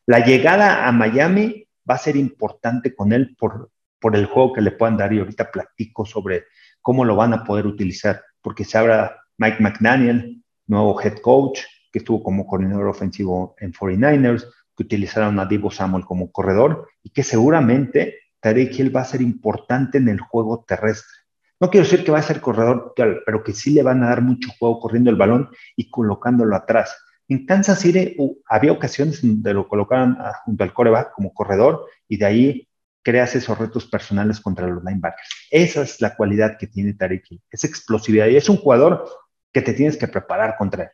La 0.07 0.25
llegada 0.25 0.87
a 0.87 0.91
Miami 0.91 1.67
va 1.87 1.93
a 1.93 1.97
ser 1.99 2.15
importante 2.15 2.95
con 2.95 3.13
él 3.13 3.35
por, 3.37 3.69
por 3.99 4.15
el 4.15 4.25
juego 4.25 4.53
que 4.53 4.61
le 4.61 4.71
puedan 4.71 4.97
dar 4.97 5.13
y 5.13 5.19
ahorita 5.19 5.51
platico 5.51 6.03
sobre 6.03 6.45
cómo 6.81 7.05
lo 7.05 7.15
van 7.15 7.33
a 7.33 7.43
poder 7.43 7.67
utilizar, 7.67 8.23
porque 8.41 8.65
se 8.65 8.79
habla 8.79 9.21
Mike 9.37 9.57
McDaniel, 9.59 10.43
nuevo 10.65 10.99
head 10.99 11.19
coach, 11.19 11.59
que 11.91 11.99
estuvo 11.99 12.23
como 12.23 12.47
coordinador 12.47 12.87
ofensivo 12.87 13.53
en 13.59 13.71
49ers, 13.71 14.47
que 14.75 14.81
utilizaron 14.81 15.39
a 15.39 15.45
Divo 15.45 15.69
Samuel 15.69 16.05
como 16.05 16.31
corredor 16.31 16.89
y 17.03 17.11
que 17.11 17.21
seguramente 17.21 18.15
Tarek 18.39 18.77
Hill 18.77 18.95
va 18.95 19.01
a 19.01 19.05
ser 19.05 19.21
importante 19.21 19.97
en 19.97 20.09
el 20.09 20.19
juego 20.19 20.63
terrestre. 20.67 21.19
No 21.59 21.69
quiero 21.69 21.85
decir 21.85 22.05
que 22.05 22.11
va 22.11 22.19
a 22.19 22.23
ser 22.23 22.39
corredor, 22.39 22.93
pero 22.95 23.43
que 23.43 23.53
sí 23.53 23.71
le 23.71 23.83
van 23.83 24.01
a 24.03 24.09
dar 24.09 24.21
mucho 24.21 24.49
juego 24.57 24.79
corriendo 24.79 25.09
el 25.09 25.17
balón 25.17 25.49
y 25.75 25.89
colocándolo 25.89 26.55
atrás. 26.55 26.95
En 27.27 27.45
Kansas 27.45 27.79
City 27.79 28.15
había 28.47 28.71
ocasiones 28.71 29.21
donde 29.21 29.53
lo 29.53 29.67
colocaban 29.67 30.17
ah, 30.19 30.33
junto 30.45 30.63
al 30.63 30.73
coreback 30.73 31.11
como 31.13 31.33
corredor 31.33 31.85
y 32.07 32.17
de 32.17 32.25
ahí 32.25 32.69
creas 33.03 33.35
esos 33.35 33.57
retos 33.57 33.85
personales 33.85 34.39
contra 34.39 34.67
los 34.67 34.83
linebackers. 34.83 35.29
Esa 35.51 35.81
es 35.81 35.99
la 36.01 36.15
cualidad 36.15 36.57
que 36.57 36.67
tiene 36.67 36.93
Tarek 36.93 37.25
Hill, 37.29 37.41
esa 37.51 37.67
explosividad 37.67 38.27
y 38.27 38.37
es 38.37 38.49
un 38.49 38.57
jugador 38.57 39.05
que 39.51 39.61
te 39.61 39.73
tienes 39.73 39.97
que 39.97 40.07
preparar 40.07 40.55
contra 40.57 40.83
él. 40.83 40.89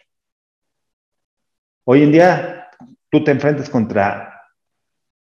Hoy 1.83 2.03
en 2.03 2.11
día, 2.11 2.69
tú 3.11 3.23
te 3.23 3.31
enfrentas 3.31 3.69
contra 3.69 4.41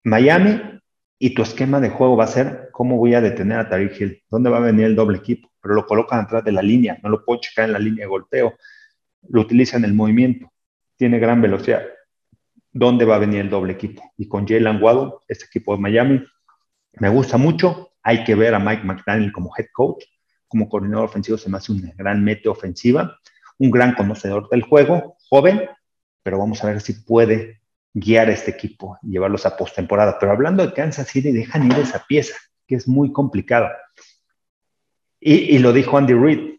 Miami 0.04 0.80
y 1.18 1.35
tu 1.35 1.42
esquema 1.42 1.80
de 1.80 1.90
juego 1.90 2.16
va 2.16 2.25
a 2.25 2.28
ser 2.28 2.68
cómo 2.73 2.97
voy 2.97 3.14
a 3.14 3.21
detener 3.21 3.59
a 3.59 3.68
Tariq 3.68 4.00
Hill, 4.00 4.23
dónde 4.30 4.50
va 4.50 4.59
a 4.59 4.61
venir 4.61 4.87
el 4.87 4.97
doble 4.97 5.18
equipo, 5.18 5.50
pero 5.61 5.75
lo 5.75 5.87
colocan 5.87 6.21
atrás 6.21 6.44
de 6.44 6.52
la 6.52 6.62
línea, 6.62 6.99
no 7.02 7.09
lo 7.09 7.25
puedo 7.25 7.40
checar 7.40 7.66
en 7.66 7.73
la 7.73 7.78
línea 7.78 8.04
de 8.04 8.09
golpeo, 8.09 8.54
lo 9.28 9.40
utilizan 9.40 9.85
en 9.85 9.90
el 9.90 9.97
movimiento, 9.97 10.52
tiene 10.97 11.18
gran 11.18 11.40
velocidad. 11.40 11.83
¿Dónde 12.73 13.04
va 13.04 13.16
a 13.16 13.21
venir 13.21 13.40
el 13.40 13.50
doble 13.50 13.73
equipo? 13.73 14.02
Y 14.16 14.26
con 14.28 14.47
Jalen 14.47 14.83
Waddle, 14.83 15.12
este 15.28 15.47
equipo 15.47 15.75
de 15.75 15.80
Miami, 15.80 16.25
me 16.94 17.09
gusta 17.09 17.37
mucho. 17.37 17.92
Hay 18.02 18.25
que 18.25 18.35
ver 18.35 18.54
a 18.54 18.59
Mike 18.59 18.83
McDaniel 18.85 19.33
como 19.33 19.52
head 19.56 19.66
coach, 19.73 20.04
como 20.49 20.68
coordinador 20.68 21.06
ofensivo, 21.06 21.38
se 21.38 21.49
me 21.49 21.56
hace 21.56 21.73
una 21.73 21.92
gran 21.97 22.23
meta 22.23 22.50
ofensiva, 22.50 23.18
un 23.59 23.71
gran 23.71 23.94
conocedor 23.94 24.49
del 24.50 24.62
juego, 24.62 25.16
joven, 25.28 25.68
pero 26.23 26.38
vamos 26.38 26.62
a 26.62 26.68
ver 26.68 26.80
si 26.80 26.92
puede 26.92 27.61
guiar 27.94 28.28
este 28.28 28.50
equipo 28.50 28.98
y 29.02 29.12
llevarlos 29.12 29.46
a 29.46 29.56
postemporada. 29.56 30.18
Pero 30.18 30.32
hablando 30.32 30.66
de 30.66 30.74
Kansas 30.74 31.08
City, 31.08 31.30
dejan 31.32 31.70
ir 31.70 31.78
esa 31.78 32.04
pieza, 32.06 32.34
que 32.66 32.74
es 32.74 32.88
muy 32.88 33.12
complicado. 33.12 33.68
Y, 35.20 35.58
lo 35.58 35.72
dijo 35.72 35.96
Andy 35.96 36.12
Reid. 36.12 36.58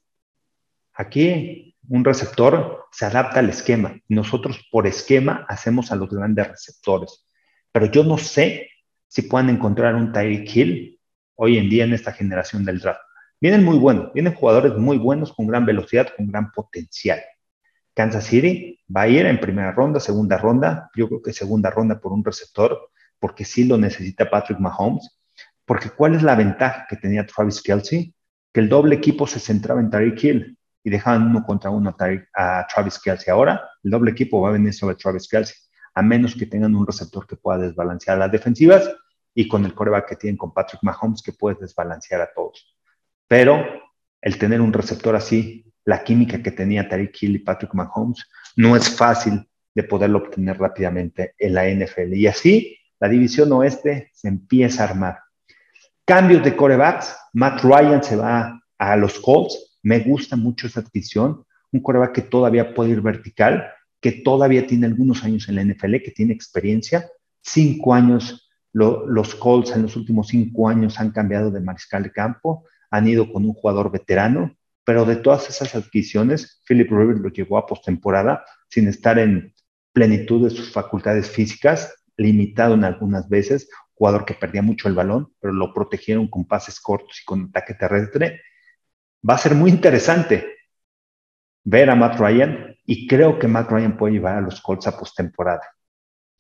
Aquí 0.94 1.76
un 1.88 2.04
receptor 2.04 2.86
se 2.92 3.06
adapta 3.06 3.40
al 3.40 3.50
esquema. 3.50 4.00
Nosotros 4.08 4.66
por 4.72 4.88
esquema 4.88 5.46
hacemos 5.48 5.92
a 5.92 5.96
los 5.96 6.10
grandes 6.10 6.48
receptores. 6.48 7.28
Pero 7.72 7.86
yo 7.88 8.04
no 8.04 8.18
sé 8.18 8.70
si 9.08 9.24
puedan 9.24 9.50
encontrar 9.50 9.94
un 9.94 10.12
Tyreek 10.12 10.56
Hill 10.56 11.00
hoy 11.36 11.58
en 11.58 11.70
día 11.70 11.84
en 11.84 11.94
esta 11.94 12.14
generación 12.14 12.66
del 12.66 12.80
draft. 12.80 13.02
Vienen 13.40 13.64
muy 13.64 13.78
buenos, 13.78 14.14
vienen 14.14 14.34
jugadores 14.34 14.74
muy 14.76 14.98
buenos 14.98 15.34
con 15.34 15.46
gran 15.46 15.66
velocidad, 15.66 16.08
con 16.16 16.28
gran 16.28 16.52
potencial. 16.52 17.20
Kansas 17.96 18.26
City 18.26 18.80
va 18.96 19.02
a 19.02 19.08
ir 19.08 19.26
en 19.26 19.40
primera 19.40 19.72
ronda, 19.72 20.00
segunda 20.00 20.38
ronda, 20.38 20.92
yo 20.96 21.08
creo 21.08 21.22
que 21.22 21.34
segunda 21.34 21.72
ronda 21.72 22.00
por 22.00 22.12
un 22.12 22.24
receptor, 22.24 22.90
porque 23.20 23.46
sí 23.46 23.64
lo 23.64 23.78
necesita 23.78 24.30
Patrick 24.30 24.60
Mahomes. 24.60 25.18
Porque 25.66 25.90
¿cuál 25.90 26.14
es 26.14 26.22
la 26.22 26.36
ventaja 26.36 26.86
que 26.88 26.98
tenía 26.98 27.26
Travis 27.26 27.62
Kelsey? 27.62 28.14
Que 28.54 28.60
el 28.60 28.70
doble 28.70 28.96
equipo 28.96 29.26
se 29.26 29.40
centraba 29.40 29.80
en 29.80 29.90
Tariq 29.90 30.24
Hill 30.24 30.58
y 30.84 30.90
dejaban 30.90 31.24
uno 31.24 31.44
contra 31.44 31.72
uno 31.72 31.96
a, 32.34 32.68
Travis 32.68 33.00
Kelsey. 33.00 33.32
Ahora 33.32 33.68
el 33.84 33.90
doble 33.90 34.12
equipo 34.12 34.42
va 34.42 34.50
a 34.50 34.52
venir 34.52 34.74
sobre 34.74 34.96
Travis 34.96 35.28
Kelsey, 35.28 35.56
a 35.96 36.04
menos 36.04 36.36
que 36.36 36.46
tengan 36.46 36.76
un 36.76 36.86
receptor 36.86 37.26
que 37.26 37.38
pueda 37.38 37.58
desbalancear 37.58 38.18
las 38.18 38.32
defensivas 38.32 38.88
y 39.34 39.48
con 39.48 39.66
el 39.66 39.74
coreback 39.74 40.10
que 40.10 40.16
tienen 40.16 40.38
con 40.38 40.54
Patrick 40.54 40.84
Mahomes 40.84 41.24
que 41.24 41.34
puede 41.34 41.58
desbalancear 41.60 42.22
a 42.22 42.30
todos. 42.34 42.78
Pero 43.28 43.66
el 44.22 44.38
tener 44.38 44.62
un 44.62 44.72
receptor 44.72 45.16
así 45.16 45.74
la 45.86 46.04
química 46.04 46.42
que 46.42 46.52
tenía 46.52 46.90
Tariq 46.90 47.16
Hill 47.22 47.36
y 47.36 47.40
Patrick 47.40 47.74
Mahomes 47.74 48.26
no 48.56 48.76
es 48.76 48.90
fácil 48.90 49.48
de 49.74 49.84
poderlo 49.84 50.20
obtener 50.20 50.58
rápidamente 50.58 51.36
en 51.38 51.54
la 51.54 51.70
NFL. 51.70 52.14
Y 52.14 52.28
así 52.28 52.78
la 53.00 53.10
división 53.10 53.52
oeste 53.52 54.10
se 54.14 54.28
empieza 54.28 54.84
a 54.84 54.90
armar. 54.90 55.20
Cambios 56.06 56.44
de 56.44 56.56
corebacks. 56.56 57.16
Matt 57.34 57.62
Ryan 57.64 58.04
se 58.04 58.16
va 58.16 58.62
a 58.78 58.96
los 58.96 59.20
Colts. 59.20 59.80
Me 59.84 60.00
gusta 60.00 60.36
mucho 60.36 60.68
esa 60.68 60.80
adquisición. 60.80 61.46
Un 61.72 61.82
coreback 61.82 62.14
que 62.14 62.22
todavía 62.22 62.74
puede 62.74 62.92
ir 62.92 63.02
vertical, 63.02 63.68
que 64.00 64.12
todavía 64.12 64.66
tiene 64.66 64.88
algunos 64.88 65.24
años 65.24 65.50
en 65.50 65.56
la 65.56 65.64
NFL, 65.64 65.98
que 65.98 66.12
tiene 66.12 66.34
experiencia. 66.34 67.10
Cinco 67.42 67.94
años, 67.94 68.50
los 68.72 69.36
Colts 69.36 69.72
en 69.76 69.84
los 69.84 69.96
últimos 69.96 70.30
cinco 70.30 70.70
años 70.70 71.00
han 71.00 71.12
cambiado 71.12 71.52
de 71.52 71.60
mariscal 71.60 72.04
de 72.04 72.12
campo, 72.12 72.66
han 72.90 73.08
ido 73.08 73.32
con 73.32 73.44
un 73.44 73.54
jugador 73.54 73.92
veterano, 73.92 74.56
pero 74.86 75.04
de 75.04 75.18
todas 75.18 75.50
esas 75.50 75.76
adquisiciones, 75.76 76.62
Philip 76.66 76.90
Rivers 76.90 77.20
lo 77.20 77.30
llevó 77.30 77.58
a 77.58 77.66
postemporada 77.66 78.46
sin 78.70 78.88
estar 78.88 79.18
en 79.20 79.54
plenitud 79.92 80.44
de 80.48 80.56
sus 80.56 80.72
facultades 80.72 81.30
físicas, 81.30 82.06
limitado 82.18 82.76
en 82.76 82.84
algunas 82.84 83.28
veces, 83.28 83.70
jugador 83.96 84.26
que 84.26 84.36
perdía 84.36 84.62
mucho 84.62 84.88
el 84.88 84.94
balón, 84.94 85.34
pero 85.40 85.54
lo 85.54 85.74
protegieron 85.74 86.28
con 86.30 86.46
pases 86.46 86.80
cortos 86.80 87.20
y 87.22 87.26
con 87.26 87.46
ataque 87.46 87.74
terrestre. 87.74 88.42
Va 89.28 89.36
a 89.36 89.40
ser 89.40 89.56
muy 89.56 89.72
interesante 89.72 90.46
ver 91.64 91.90
a 91.90 91.96
Matt 91.96 92.20
Ryan 92.20 92.76
y 92.86 93.08
creo 93.08 93.40
que 93.40 93.48
Matt 93.48 93.72
Ryan 93.72 93.98
puede 93.98 94.14
llevar 94.14 94.36
a 94.36 94.42
los 94.42 94.62
Colts 94.62 94.88
a 94.88 94.98
postemporada. 94.98 95.64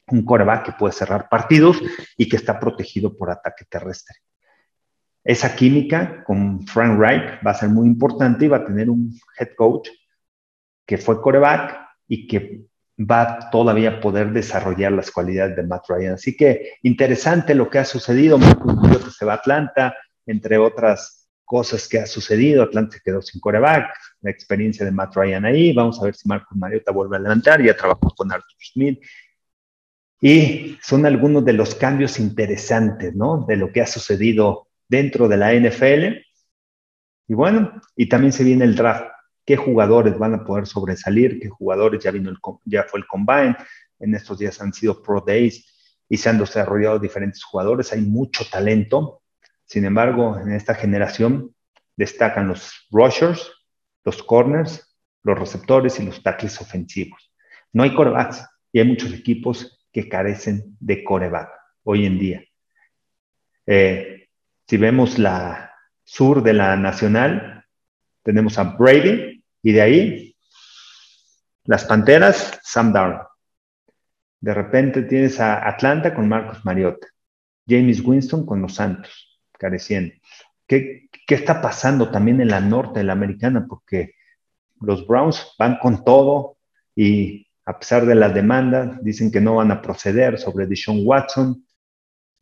Un 0.07 0.23
coreback 0.23 0.65
que 0.65 0.71
puede 0.73 0.93
cerrar 0.93 1.27
partidos 1.29 1.81
y 2.15 2.29
que 2.29 2.35
está 2.35 2.59
protegido 2.59 3.17
por 3.17 3.31
ataque 3.31 3.65
terrestre. 3.65 4.17
Esa 5.25 5.55
química 5.55 6.23
con 6.23 6.67
Frank 6.67 6.99
Reich 6.99 7.43
va 7.45 7.51
a 7.51 7.55
ser 7.55 7.69
muy 7.69 7.87
importante 7.87 8.45
y 8.45 8.47
va 8.47 8.57
a 8.57 8.65
tener 8.65 8.91
un 8.91 9.19
head 9.39 9.49
coach 9.57 9.89
que 10.85 10.99
fue 10.99 11.19
coreback 11.19 11.75
y 12.07 12.27
que 12.27 12.61
va 12.99 13.49
todavía 13.49 13.89
a 13.89 13.99
poder 13.99 14.31
desarrollar 14.31 14.91
las 14.91 15.09
cualidades 15.09 15.55
de 15.55 15.63
Matt 15.63 15.85
Ryan. 15.89 16.13
Así 16.13 16.37
que 16.37 16.73
interesante 16.83 17.55
lo 17.55 17.71
que 17.71 17.79
ha 17.79 17.85
sucedido. 17.85 18.37
Marcus 18.37 19.17
se 19.17 19.25
va 19.25 19.33
a 19.33 19.37
Atlanta, 19.37 19.95
entre 20.27 20.59
otras 20.59 21.27
cosas 21.43 21.87
que 21.87 21.97
ha 21.99 22.05
sucedido. 22.05 22.61
Atlanta 22.61 22.97
quedó 23.03 23.23
sin 23.23 23.41
coreback, 23.41 23.87
la 24.21 24.29
experiencia 24.29 24.85
de 24.85 24.91
Matt 24.91 25.15
Ryan 25.15 25.45
ahí. 25.45 25.73
Vamos 25.73 25.99
a 25.99 26.05
ver 26.05 26.15
si 26.15 26.29
Marcus 26.29 26.55
Mariota 26.55 26.91
vuelve 26.91 27.17
a 27.17 27.19
levantar. 27.19 27.63
Ya 27.63 27.75
trabajó 27.75 28.13
con 28.15 28.31
Arthur 28.31 28.57
Smith 28.59 29.03
Y 30.21 30.77
son 30.83 31.07
algunos 31.07 31.43
de 31.43 31.53
los 31.53 31.73
cambios 31.73 32.19
interesantes, 32.19 33.15
¿no? 33.15 33.43
De 33.47 33.55
lo 33.57 33.71
que 33.71 33.81
ha 33.81 33.87
sucedido 33.87 34.67
dentro 34.87 35.27
de 35.27 35.37
la 35.37 35.53
NFL. 35.53 36.17
Y 37.27 37.33
bueno, 37.33 37.81
y 37.95 38.07
también 38.07 38.33
se 38.33 38.43
viene 38.43 38.65
el 38.65 38.75
draft. 38.75 39.05
¿Qué 39.45 39.57
jugadores 39.57 40.17
van 40.17 40.33
a 40.33 40.43
poder 40.43 40.65
sobresalir? 40.65 41.39
¿Qué 41.39 41.49
jugadores 41.49 42.03
ya 42.03 42.11
vino 42.11 42.29
el, 42.29 42.37
ya 42.65 42.83
fue 42.83 42.99
el 42.99 43.07
combine? 43.07 43.55
En 43.99 44.15
estos 44.15 44.39
días 44.39 44.59
han 44.61 44.73
sido 44.73 45.01
pro 45.01 45.21
days 45.21 45.71
y 46.09 46.17
se 46.17 46.29
han 46.29 46.39
desarrollado 46.39 46.99
diferentes 46.99 47.43
jugadores. 47.43 47.93
Hay 47.93 48.01
mucho 48.01 48.45
talento. 48.49 49.21
Sin 49.65 49.85
embargo, 49.85 50.37
en 50.39 50.51
esta 50.51 50.75
generación 50.75 51.55
destacan 51.95 52.47
los 52.47 52.87
rushers, 52.91 53.51
los 54.03 54.21
corners, 54.23 54.95
los 55.23 55.39
receptores 55.39 55.99
y 55.99 56.05
los 56.05 56.21
tackles 56.21 56.59
ofensivos. 56.61 57.31
No 57.73 57.83
hay 57.83 57.93
corebacks 57.93 58.45
y 58.71 58.79
hay 58.79 58.87
muchos 58.87 59.13
equipos 59.13 59.85
que 59.91 60.07
carecen 60.07 60.75
de 60.79 61.03
coreback 61.03 61.49
hoy 61.83 62.05
en 62.05 62.19
día. 62.19 62.43
Eh, 63.65 64.14
si 64.67 64.77
vemos 64.77 65.19
la 65.19 65.71
sur 66.03 66.43
de 66.43 66.53
la 66.53 66.75
nacional, 66.75 67.65
tenemos 68.23 68.57
a 68.57 68.63
Brady 68.63 69.43
y 69.61 69.71
de 69.71 69.81
ahí 69.81 70.35
las 71.63 71.85
Panteras, 71.85 72.59
Sam 72.63 72.93
Darnold. 72.93 73.27
De 74.39 74.53
repente 74.53 75.03
tienes 75.03 75.39
a 75.39 75.67
Atlanta 75.67 76.13
con 76.13 76.27
Marcos 76.27 76.63
Mariota, 76.65 77.07
James 77.67 78.01
Winston 78.01 78.45
con 78.45 78.61
los 78.61 78.75
Santos, 78.75 79.39
careciendo. 79.57 80.13
¿Qué, 80.67 81.09
¿Qué 81.25 81.35
está 81.35 81.61
pasando 81.61 82.11
también 82.11 82.41
en 82.41 82.49
la 82.49 82.59
norte 82.59 82.99
de 82.99 83.05
la 83.05 83.13
americana? 83.13 83.65
Porque 83.67 84.13
los 84.81 85.07
Browns 85.07 85.55
van 85.57 85.77
con 85.79 86.03
todo 86.03 86.57
y 86.95 87.47
a 87.65 87.79
pesar 87.79 88.05
de 88.05 88.15
las 88.15 88.33
demandas, 88.33 89.03
dicen 89.03 89.31
que 89.31 89.41
no 89.41 89.55
van 89.55 89.71
a 89.71 89.81
proceder 89.81 90.37
sobre 90.37 90.67
Deshaun 90.67 91.01
Watson, 91.03 91.64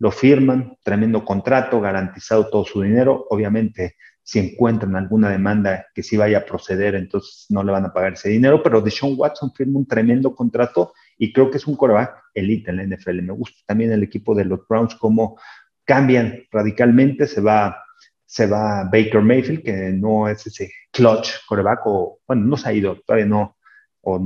lo 0.03 0.11
firman, 0.11 0.75
tremendo 0.83 1.23
contrato, 1.23 1.79
garantizado 1.79 2.49
todo 2.49 2.65
su 2.65 2.81
dinero. 2.81 3.25
Obviamente, 3.29 3.95
si 4.21 4.37
encuentran 4.37 4.97
alguna 4.97 5.29
demanda 5.29 5.85
que 5.95 6.03
sí 6.03 6.17
vaya 6.17 6.39
a 6.39 6.45
proceder, 6.45 6.95
entonces 6.95 7.45
no 7.47 7.63
le 7.63 7.71
van 7.71 7.85
a 7.85 7.93
pagar 7.93 8.11
ese 8.11 8.27
dinero, 8.27 8.61
pero 8.61 8.81
Deshaun 8.81 9.15
Watson 9.17 9.53
firma 9.55 9.79
un 9.79 9.87
tremendo 9.87 10.35
contrato 10.35 10.91
y 11.17 11.31
creo 11.31 11.49
que 11.49 11.55
es 11.55 11.65
un 11.67 11.77
coreback 11.77 12.21
elite 12.33 12.69
en 12.69 12.75
la 12.75 12.83
NFL. 12.83 13.21
Me 13.21 13.31
gusta 13.31 13.61
también 13.65 13.93
el 13.93 14.03
equipo 14.03 14.35
de 14.35 14.43
los 14.43 14.67
Browns, 14.67 14.93
cómo 14.95 15.39
cambian 15.85 16.43
radicalmente, 16.51 17.25
se 17.25 17.39
va 17.39 17.81
se 18.25 18.45
va 18.45 18.83
Baker 18.91 19.21
Mayfield, 19.21 19.63
que 19.63 19.71
no 19.93 20.27
es 20.27 20.45
ese 20.45 20.69
clutch 20.91 21.45
coreback, 21.47 21.79
o 21.85 22.19
bueno, 22.27 22.43
no 22.43 22.57
se 22.57 22.67
ha 22.67 22.73
ido, 22.73 22.99
todavía 23.05 23.27
no, 23.27 23.55
o 24.01 24.21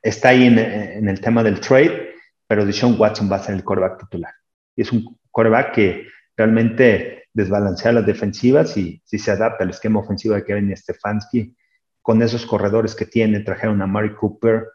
está 0.00 0.28
ahí 0.28 0.46
en, 0.46 1.08
el 1.08 1.20
tema 1.20 1.42
del 1.42 1.58
trade, 1.58 2.11
pero 2.52 2.66
Deshaun 2.66 2.96
Watson 2.98 3.32
va 3.32 3.36
a 3.36 3.42
ser 3.42 3.54
el 3.54 3.64
coreback 3.64 4.00
titular. 4.00 4.34
Y 4.76 4.82
es 4.82 4.92
un 4.92 5.18
coreback 5.30 5.72
que 5.72 6.08
realmente 6.36 7.24
desbalancea 7.32 7.92
las 7.92 8.04
defensivas 8.04 8.76
y 8.76 9.00
si 9.06 9.18
se 9.18 9.30
adapta 9.30 9.64
al 9.64 9.70
esquema 9.70 10.00
ofensivo 10.00 10.34
de 10.34 10.44
Kevin 10.44 10.76
Stefanski, 10.76 11.56
con 12.02 12.20
esos 12.20 12.44
corredores 12.44 12.94
que 12.94 13.06
tiene, 13.06 13.40
trajeron 13.40 13.80
a 13.80 13.86
Mari 13.86 14.14
Cooper, 14.16 14.68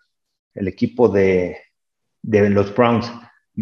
el 0.55 0.67
equipo 0.67 1.07
de, 1.07 1.55
de 2.23 2.49
los 2.49 2.73
Browns 2.75 3.13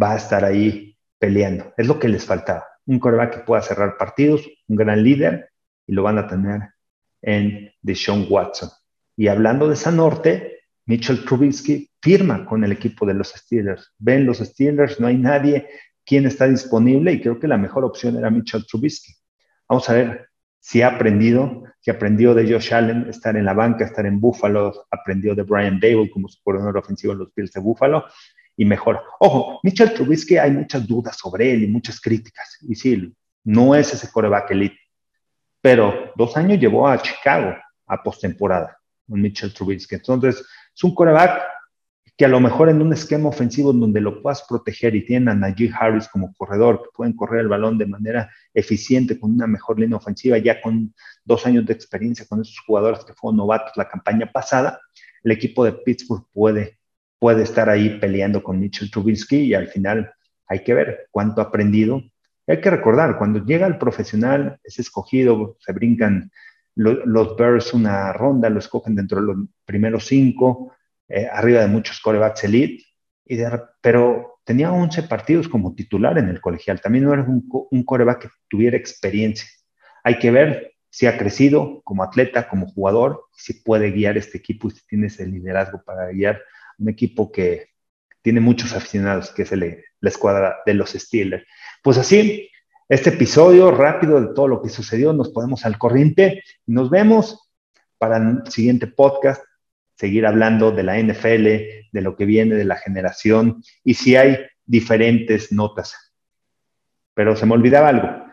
va 0.01 0.13
a 0.13 0.15
estar 0.15 0.45
ahí 0.45 0.97
peleando. 1.19 1.73
Es 1.75 1.85
lo 1.85 1.99
que 1.99 2.07
les 2.07 2.23
faltaba 2.23 2.63
un 2.85 2.99
coreback 2.99 3.35
que 3.35 3.43
pueda 3.43 3.61
cerrar 3.63 3.97
partidos, 3.97 4.49
un 4.69 4.77
gran 4.77 5.03
líder, 5.03 5.49
y 5.87 5.91
lo 5.91 6.03
van 6.03 6.19
a 6.19 6.27
tener 6.27 6.61
en 7.21 7.69
Deshaun 7.81 8.27
Watson. 8.29 8.69
Y 9.17 9.27
hablando 9.27 9.67
de 9.67 9.73
esa 9.73 9.91
norte, 9.91 10.54
Mitchell 10.85 11.25
Trubisky 11.25 11.89
firma 11.99 12.45
con 12.45 12.63
el 12.63 12.71
equipo 12.71 13.05
de 13.05 13.15
los 13.15 13.29
Steelers. 13.29 13.93
Ven 13.97 14.25
los 14.25 14.37
Steelers, 14.37 14.99
no 14.99 15.07
hay 15.07 15.17
nadie 15.17 15.67
quien 16.05 16.27
está 16.27 16.47
disponible 16.47 17.11
y 17.11 17.21
creo 17.21 17.39
que 17.39 17.47
la 17.47 17.57
mejor 17.57 17.83
opción 17.83 18.15
era 18.17 18.29
Mitchell 18.29 18.65
Trubisky. 18.67 19.13
Vamos 19.67 19.89
a 19.89 19.93
ver 19.93 20.29
si 20.59 20.83
ha 20.83 20.89
aprendido, 20.89 21.63
si 21.79 21.89
aprendió 21.89 22.35
de 22.35 22.51
Josh 22.51 22.73
Allen 22.73 23.07
estar 23.09 23.35
en 23.35 23.45
la 23.45 23.53
banca, 23.53 23.85
estar 23.85 24.05
en 24.05 24.19
Buffalo, 24.19 24.85
aprendió 24.91 25.33
de 25.33 25.41
Brian 25.41 25.79
Dable 25.79 26.11
como 26.11 26.27
su 26.27 26.41
coordinador 26.43 26.77
ofensivo 26.77 27.13
en 27.13 27.19
los 27.19 27.33
Bills 27.33 27.51
de 27.51 27.61
Buffalo 27.61 28.05
y 28.55 28.65
mejor. 28.65 29.01
Ojo, 29.19 29.59
Mitchell 29.63 29.93
Trubisky 29.93 30.37
hay 30.37 30.51
muchas 30.51 30.85
dudas 30.87 31.17
sobre 31.17 31.51
él 31.51 31.63
y 31.63 31.67
muchas 31.67 31.99
críticas. 31.99 32.57
Y 32.61 32.75
sí, 32.75 33.11
no 33.43 33.73
es 33.73 33.91
ese 33.91 34.11
coreback 34.11 34.51
elite. 34.51 34.77
Pero 35.61 36.11
dos 36.15 36.37
años 36.37 36.59
llevó 36.59 36.87
a 36.87 37.01
Chicago 37.01 37.55
a 37.87 38.03
postemporada 38.03 38.77
con 39.07 39.21
Mitchell 39.21 39.53
Trubisky. 39.53 39.95
Entonces, 39.95 40.45
es 40.75 40.83
un 40.83 40.93
coreback 40.93 41.41
que 42.17 42.25
a 42.25 42.29
lo 42.29 42.39
mejor 42.39 42.69
en 42.69 42.81
un 42.81 42.93
esquema 42.93 43.27
ofensivo 43.27 43.73
donde 43.73 43.99
lo 43.99 44.21
puedas 44.21 44.43
proteger 44.47 44.95
y 44.95 45.05
tienen 45.05 45.29
a 45.29 45.35
Najee 45.35 45.71
Harris 45.77 46.07
como 46.07 46.33
corredor, 46.35 46.81
que 46.81 46.89
pueden 46.95 47.13
correr 47.13 47.41
el 47.41 47.49
balón 47.49 47.77
de 47.77 47.85
manera 47.85 48.31
eficiente 48.53 49.19
con 49.19 49.33
una 49.33 49.47
mejor 49.47 49.79
línea 49.79 49.97
ofensiva, 49.97 50.37
ya 50.37 50.61
con 50.61 50.93
dos 51.25 51.45
años 51.45 51.65
de 51.65 51.73
experiencia 51.73 52.25
con 52.27 52.41
esos 52.41 52.57
jugadores 52.65 53.03
que 53.03 53.13
fueron 53.13 53.37
novatos 53.37 53.73
la 53.75 53.89
campaña 53.89 54.31
pasada, 54.31 54.79
el 55.23 55.31
equipo 55.31 55.65
de 55.65 55.73
Pittsburgh 55.73 56.25
puede 56.31 56.79
puede 57.19 57.43
estar 57.43 57.69
ahí 57.69 57.97
peleando 57.99 58.43
con 58.43 58.59
Mitchell 58.59 58.91
Trubisky 58.91 59.37
y 59.37 59.53
al 59.53 59.67
final 59.67 60.11
hay 60.47 60.63
que 60.63 60.73
ver 60.73 61.07
cuánto 61.11 61.41
ha 61.41 61.45
aprendido. 61.45 62.03
hay 62.47 62.61
que 62.61 62.69
recordar, 62.69 63.17
cuando 63.17 63.43
llega 63.43 63.65
el 63.65 63.79
profesional, 63.79 64.59
es 64.63 64.77
escogido, 64.77 65.57
se 65.59 65.73
brincan 65.73 66.29
los 66.75 67.37
Bears 67.37 67.73
una 67.73 68.11
ronda, 68.13 68.49
lo 68.49 68.59
escogen 68.59 68.95
dentro 68.95 69.21
de 69.21 69.27
los 69.27 69.37
primeros 69.65 70.05
cinco, 70.05 70.73
eh, 71.07 71.27
arriba 71.31 71.61
de 71.61 71.67
muchos 71.67 71.99
corebacks 71.99 72.43
elite, 72.43 72.83
pero 73.81 74.39
tenía 74.43 74.71
11 74.71 75.03
partidos 75.03 75.47
como 75.47 75.73
titular 75.73 76.17
en 76.17 76.29
el 76.29 76.41
colegial. 76.41 76.81
También 76.81 77.05
no 77.05 77.13
era 77.13 77.23
un, 77.23 77.47
un 77.71 77.85
que 78.19 78.29
tuviera 78.47 78.77
experiencia. 78.77 79.47
Hay 80.03 80.19
que 80.19 80.31
ver 80.31 80.73
si 80.89 81.07
ha 81.07 81.17
crecido 81.17 81.81
como 81.83 82.03
atleta, 82.03 82.47
como 82.47 82.67
jugador, 82.67 83.25
si 83.35 83.53
puede 83.53 83.91
guiar 83.91 84.17
este 84.17 84.37
equipo 84.37 84.67
y 84.67 84.71
si 84.71 84.85
tiene 84.87 85.07
ese 85.07 85.25
liderazgo 85.25 85.81
para 85.83 86.09
guiar 86.09 86.41
un 86.77 86.89
equipo 86.89 87.31
que 87.31 87.69
tiene 88.21 88.39
muchos 88.39 88.73
aficionados, 88.73 89.31
que 89.31 89.43
es 89.43 89.51
la 89.51 90.09
escuadra 90.09 90.57
de 90.65 90.73
los 90.73 90.91
Steelers. 90.91 91.45
Pues 91.83 91.97
así, 91.97 92.49
este 92.87 93.09
episodio 93.09 93.71
rápido 93.71 94.21
de 94.21 94.33
todo 94.35 94.47
lo 94.47 94.61
que 94.61 94.69
sucedió, 94.69 95.11
nos 95.11 95.29
ponemos 95.29 95.65
al 95.65 95.79
corriente 95.79 96.43
y 96.67 96.71
nos 96.71 96.91
vemos 96.91 97.49
para 97.97 98.17
el 98.17 98.51
siguiente 98.51 98.85
podcast, 98.85 99.43
seguir 99.95 100.27
hablando 100.27 100.71
de 100.71 100.83
la 100.83 100.99
NFL, 100.99 101.45
de 101.91 102.01
lo 102.01 102.15
que 102.15 102.25
viene 102.25 102.53
de 102.53 102.65
la 102.65 102.75
generación 102.75 103.63
y 103.83 103.95
si 103.95 104.15
hay 104.15 104.37
diferentes 104.65 105.51
notas. 105.51 106.13
Pero 107.15 107.35
se 107.35 107.47
me 107.47 107.53
olvidaba 107.53 107.89
algo. 107.89 108.25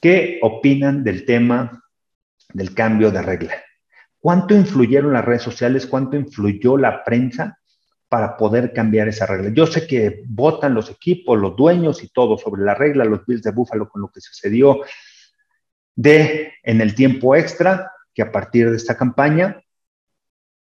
¿Qué 0.00 0.40
opinan 0.42 1.04
del 1.04 1.24
tema 1.24 1.84
del 2.52 2.74
cambio 2.74 3.12
de 3.12 3.22
regla? 3.22 3.54
¿Cuánto 4.18 4.54
influyeron 4.56 5.12
las 5.12 5.24
redes 5.24 5.42
sociales? 5.42 5.86
¿Cuánto 5.86 6.16
influyó 6.16 6.76
la 6.76 7.04
prensa 7.04 7.59
para 8.10 8.36
poder 8.36 8.72
cambiar 8.72 9.06
esa 9.06 9.24
regla. 9.24 9.50
Yo 9.54 9.68
sé 9.68 9.86
que 9.86 10.24
votan 10.26 10.74
los 10.74 10.90
equipos, 10.90 11.38
los 11.38 11.54
dueños 11.54 12.02
y 12.02 12.08
todo 12.08 12.36
sobre 12.36 12.62
la 12.62 12.74
regla, 12.74 13.04
los 13.04 13.24
Bills 13.24 13.44
de 13.44 13.52
Buffalo 13.52 13.88
con 13.88 14.02
lo 14.02 14.10
que 14.10 14.20
sucedió 14.20 14.80
de 15.94 16.54
en 16.64 16.80
el 16.80 16.96
tiempo 16.96 17.36
extra, 17.36 17.92
que 18.12 18.22
a 18.22 18.32
partir 18.32 18.68
de 18.68 18.76
esta 18.76 18.96
campaña, 18.96 19.62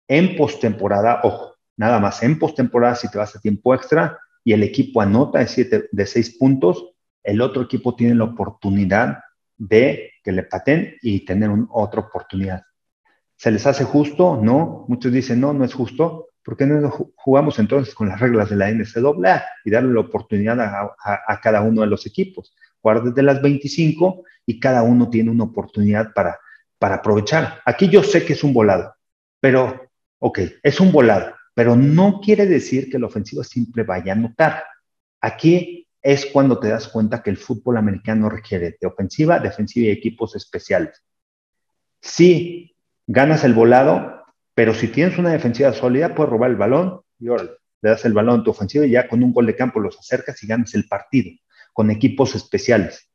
en 0.10 0.36
postemporada, 0.36 1.22
ojo, 1.24 1.56
nada 1.78 2.00
más 2.00 2.22
en 2.22 2.38
postemporada, 2.38 2.96
si 2.96 3.10
te 3.10 3.18
vas 3.18 3.34
a 3.34 3.40
tiempo 3.40 3.74
extra 3.74 4.20
y 4.44 4.52
el 4.52 4.62
equipo 4.62 5.00
anota 5.00 5.40
de, 5.40 5.48
siete, 5.48 5.88
de 5.90 6.06
seis 6.06 6.38
puntos, 6.38 6.92
el 7.24 7.40
otro 7.42 7.62
equipo 7.62 7.96
tiene 7.96 8.16
la 8.16 8.26
oportunidad 8.26 9.20
de 9.56 10.12
que 10.22 10.34
le 10.34 10.44
paten 10.44 10.98
y 11.02 11.24
tener 11.24 11.50
otra 11.70 12.02
oportunidad. 12.02 12.64
¿Se 13.38 13.52
les 13.52 13.66
hace 13.66 13.86
justo? 13.86 14.38
No. 14.42 14.86
Muchos 14.90 15.14
dicen, 15.14 15.40
no, 15.40 15.54
no 15.54 15.64
es 15.64 15.74
justo. 15.74 16.27
¿Por 16.48 16.56
qué 16.56 16.66
no 16.66 16.90
jugamos 17.18 17.60
entonces 17.60 17.94
con 17.94 18.08
las 18.08 18.22
reglas 18.22 18.50
de 18.50 18.56
la 18.56 18.72
NCAA 18.72 19.44
y 19.66 19.70
darle 19.70 19.94
la 19.94 20.00
oportunidad 20.00 20.58
a, 20.62 21.42
cada 21.42 21.60
uno 21.60 21.82
de 21.82 21.88
los 21.88 22.06
equipos? 22.06 22.56
Jugar 22.80 23.04
desde 23.04 23.22
las 23.22 23.42
25 23.42 24.24
y 24.46 24.58
cada 24.58 24.82
uno 24.82 25.10
tiene 25.10 25.30
una 25.30 25.44
oportunidad 25.44 26.14
para, 26.14 26.40
para 26.80 26.96
aprovechar. 26.96 27.60
Aquí 27.66 27.90
yo 27.90 28.02
sé 28.02 28.24
que 28.24 28.32
es 28.32 28.46
un 28.46 28.54
volado, 28.54 28.96
pero, 29.42 29.90
ok, 30.20 30.40
es 30.64 30.80
un 30.80 30.94
volado, 30.94 31.36
pero 31.54 31.76
no 31.76 32.22
quiere 32.22 32.46
decir 32.46 32.90
que 32.90 32.98
la 32.98 33.08
ofensiva 33.08 33.44
siempre 33.44 33.84
vaya 33.84 34.14
a 34.14 34.16
anotar. 34.16 34.64
Aquí 35.20 35.86
es 36.02 36.28
cuando 36.28 36.62
te 36.62 36.70
das 36.70 36.88
cuenta 36.88 37.22
que 37.22 37.30
el 37.30 37.36
fútbol 37.36 37.76
americano 37.76 38.30
requiere 38.30 38.78
de 38.80 38.88
ofensiva, 38.88 39.40
defensiva 39.40 39.88
y 39.88 39.92
equipos 39.92 40.34
especiales. 40.38 41.04
Si 42.00 42.74
ganas 43.06 43.44
el 43.44 43.54
volado, 43.54 44.17
pero 44.58 44.74
si 44.74 44.88
tienes 44.88 45.20
una 45.20 45.30
defensiva 45.30 45.72
sólida, 45.72 46.16
puedes 46.16 46.32
robar 46.32 46.50
el 46.50 46.56
balón 46.56 47.02
y 47.20 47.26
le 47.26 47.60
das 47.80 48.06
el 48.06 48.14
balón 48.14 48.40
a 48.40 48.44
tu 48.44 48.50
ofensiva 48.50 48.88
y 48.88 48.90
ya 48.90 49.08
con 49.08 49.22
un 49.22 49.32
gol 49.32 49.46
de 49.46 49.56
campo 49.56 49.80
los 49.80 50.00
acercas 50.00 50.42
y 50.42 50.48
ganas 50.48 50.74
el 50.74 50.88
partido 50.88 51.30
con 51.74 51.92
equipos 51.92 52.34
especiales. 52.34 53.08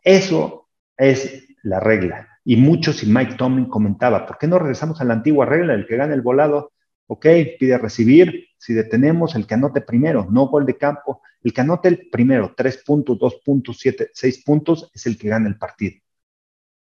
Eso 0.00 0.68
es 0.96 1.48
la 1.64 1.80
regla. 1.80 2.28
Y 2.44 2.54
muchos, 2.54 3.02
y 3.02 3.06
Mike 3.06 3.34
Tomlin 3.34 3.64
comentaba, 3.64 4.24
¿por 4.24 4.38
qué 4.38 4.46
no 4.46 4.56
regresamos 4.60 5.00
a 5.00 5.04
la 5.04 5.14
antigua 5.14 5.46
regla? 5.46 5.74
El 5.74 5.84
que 5.84 5.96
gana 5.96 6.14
el 6.14 6.22
volado, 6.22 6.70
ok, 7.08 7.26
pide 7.58 7.76
recibir, 7.76 8.46
Si 8.56 8.72
detenemos 8.72 9.34
el 9.34 9.48
que 9.48 9.54
anote 9.54 9.80
primero, 9.80 10.28
no 10.30 10.46
gol 10.46 10.64
de 10.64 10.78
campo, 10.78 11.22
el 11.42 11.52
que 11.52 11.60
anote 11.60 11.88
el 11.88 12.08
primero, 12.08 12.54
tres 12.56 12.84
puntos, 12.86 13.18
dos 13.18 13.40
puntos, 13.44 13.78
siete, 13.80 14.10
seis 14.14 14.44
puntos, 14.44 14.92
es 14.94 15.06
el 15.06 15.18
que 15.18 15.28
gana 15.28 15.48
el 15.48 15.58
partido. 15.58 15.96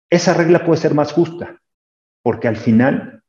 Esa 0.09 0.33
regla 0.33 0.65
puede 0.65 0.81
ser 0.81 0.95
más 0.95 1.13
justa, 1.13 1.61
porque 2.23 2.49
al 2.49 2.57
final 2.57 3.22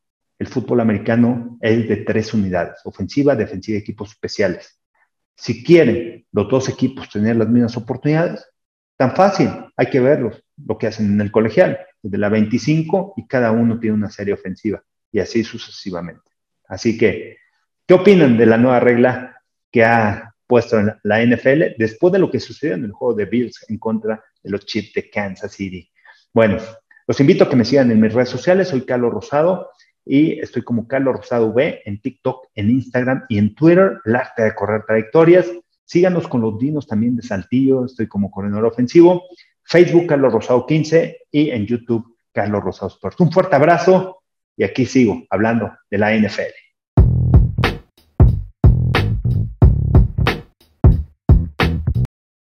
el 0.44 0.50
fútbol 0.50 0.82
americano 0.82 1.58
es 1.62 1.88
de 1.88 1.98
tres 1.98 2.34
unidades, 2.34 2.80
ofensiva, 2.84 3.34
defensiva 3.34 3.78
y 3.78 3.82
equipos 3.82 4.10
especiales. 4.10 4.78
Si 5.36 5.64
quieren 5.64 6.26
los 6.34 6.50
dos 6.50 6.68
equipos 6.68 7.10
tener 7.10 7.38
las 7.38 7.48
mismas 7.48 7.78
oportunidades, 7.78 8.46
tan 8.98 9.16
fácil, 9.16 9.50
hay 9.78 9.86
que 9.88 10.02
verlos, 10.02 10.44
lo 10.66 10.78
que 10.78 10.88
hacen 10.88 11.06
en 11.14 11.22
el 11.22 11.32
colegial, 11.32 11.80
desde 12.02 12.18
la 12.18 12.28
25 12.28 13.14
y 13.16 13.26
cada 13.26 13.52
uno 13.52 13.80
tiene 13.80 13.96
una 13.96 14.10
serie 14.10 14.34
ofensiva 14.34 14.84
y 15.14 15.20
así 15.20 15.46
sucesivamente. 15.46 16.30
Así 16.68 16.98
que, 16.98 17.38
¿qué 17.88 17.94
opinan 17.94 18.38
de 18.38 18.46
la 18.46 18.58
nueva 18.58 18.82
regla 18.82 19.42
que 19.72 19.86
ha 19.86 20.36
puesto 20.46 20.78
la 21.04 21.26
NFL 21.26 21.78
después 21.78 22.12
de 22.12 22.20
lo 22.20 22.30
que 22.30 22.42
sucedió 22.42 22.76
en 22.76 22.84
el 22.84 22.92
juego 22.92 23.14
de 23.14 23.26
Bills 23.26 23.66
en 23.70 23.78
contra 23.78 24.22
de 24.44 24.52
los 24.52 24.66
Chiefs 24.66 24.92
de 24.94 25.10
Kansas 25.10 25.54
City? 25.54 25.90
Bueno, 26.34 26.58
los 27.08 27.20
invito 27.22 27.46
a 27.46 27.50
que 27.50 27.56
me 27.56 27.64
sigan 27.64 27.92
en 27.92 28.02
mis 28.02 28.14
redes 28.14 28.30
sociales. 28.30 28.68
Soy 28.68 28.86
Carlos 28.86 29.14
Rosado 29.14 29.70
y 30.06 30.40
estoy 30.40 30.64
como 30.64 30.88
Carlos 30.88 31.16
Rosado 31.18 31.48
V 31.48 31.82
en 31.86 32.02
TikTok, 32.02 32.48
en 32.56 32.70
Instagram 32.70 33.26
y 33.30 33.38
en 33.38 33.56
Twitter, 33.56 34.00
el 34.06 34.16
arte 34.16 34.44
de 34.44 34.56
correr 34.56 34.84
trayectorias. 34.86 35.50
Síganos 35.86 36.28
con 36.28 36.42
los 36.42 36.58
dinos 36.60 36.88
también 36.88 37.16
de 37.16 37.24
Saltillo, 37.24 37.86
estoy 37.86 38.08
como 38.08 38.32
corredor 38.32 38.66
ofensivo. 38.66 39.24
Facebook, 39.64 40.08
Carlos 40.08 40.34
Rosado 40.34 40.66
15 40.66 41.18
y 41.32 41.50
en 41.50 41.66
YouTube, 41.66 42.18
Carlos 42.32 42.64
Rosado 42.64 42.88
Sports. 42.88 43.20
Un 43.20 43.32
fuerte 43.32 43.56
abrazo 43.56 44.24
y 44.58 44.64
aquí 44.64 44.86
sigo 44.86 45.24
hablando 45.30 45.72
de 45.90 45.98
la 45.98 46.16
NFL. 46.16 46.63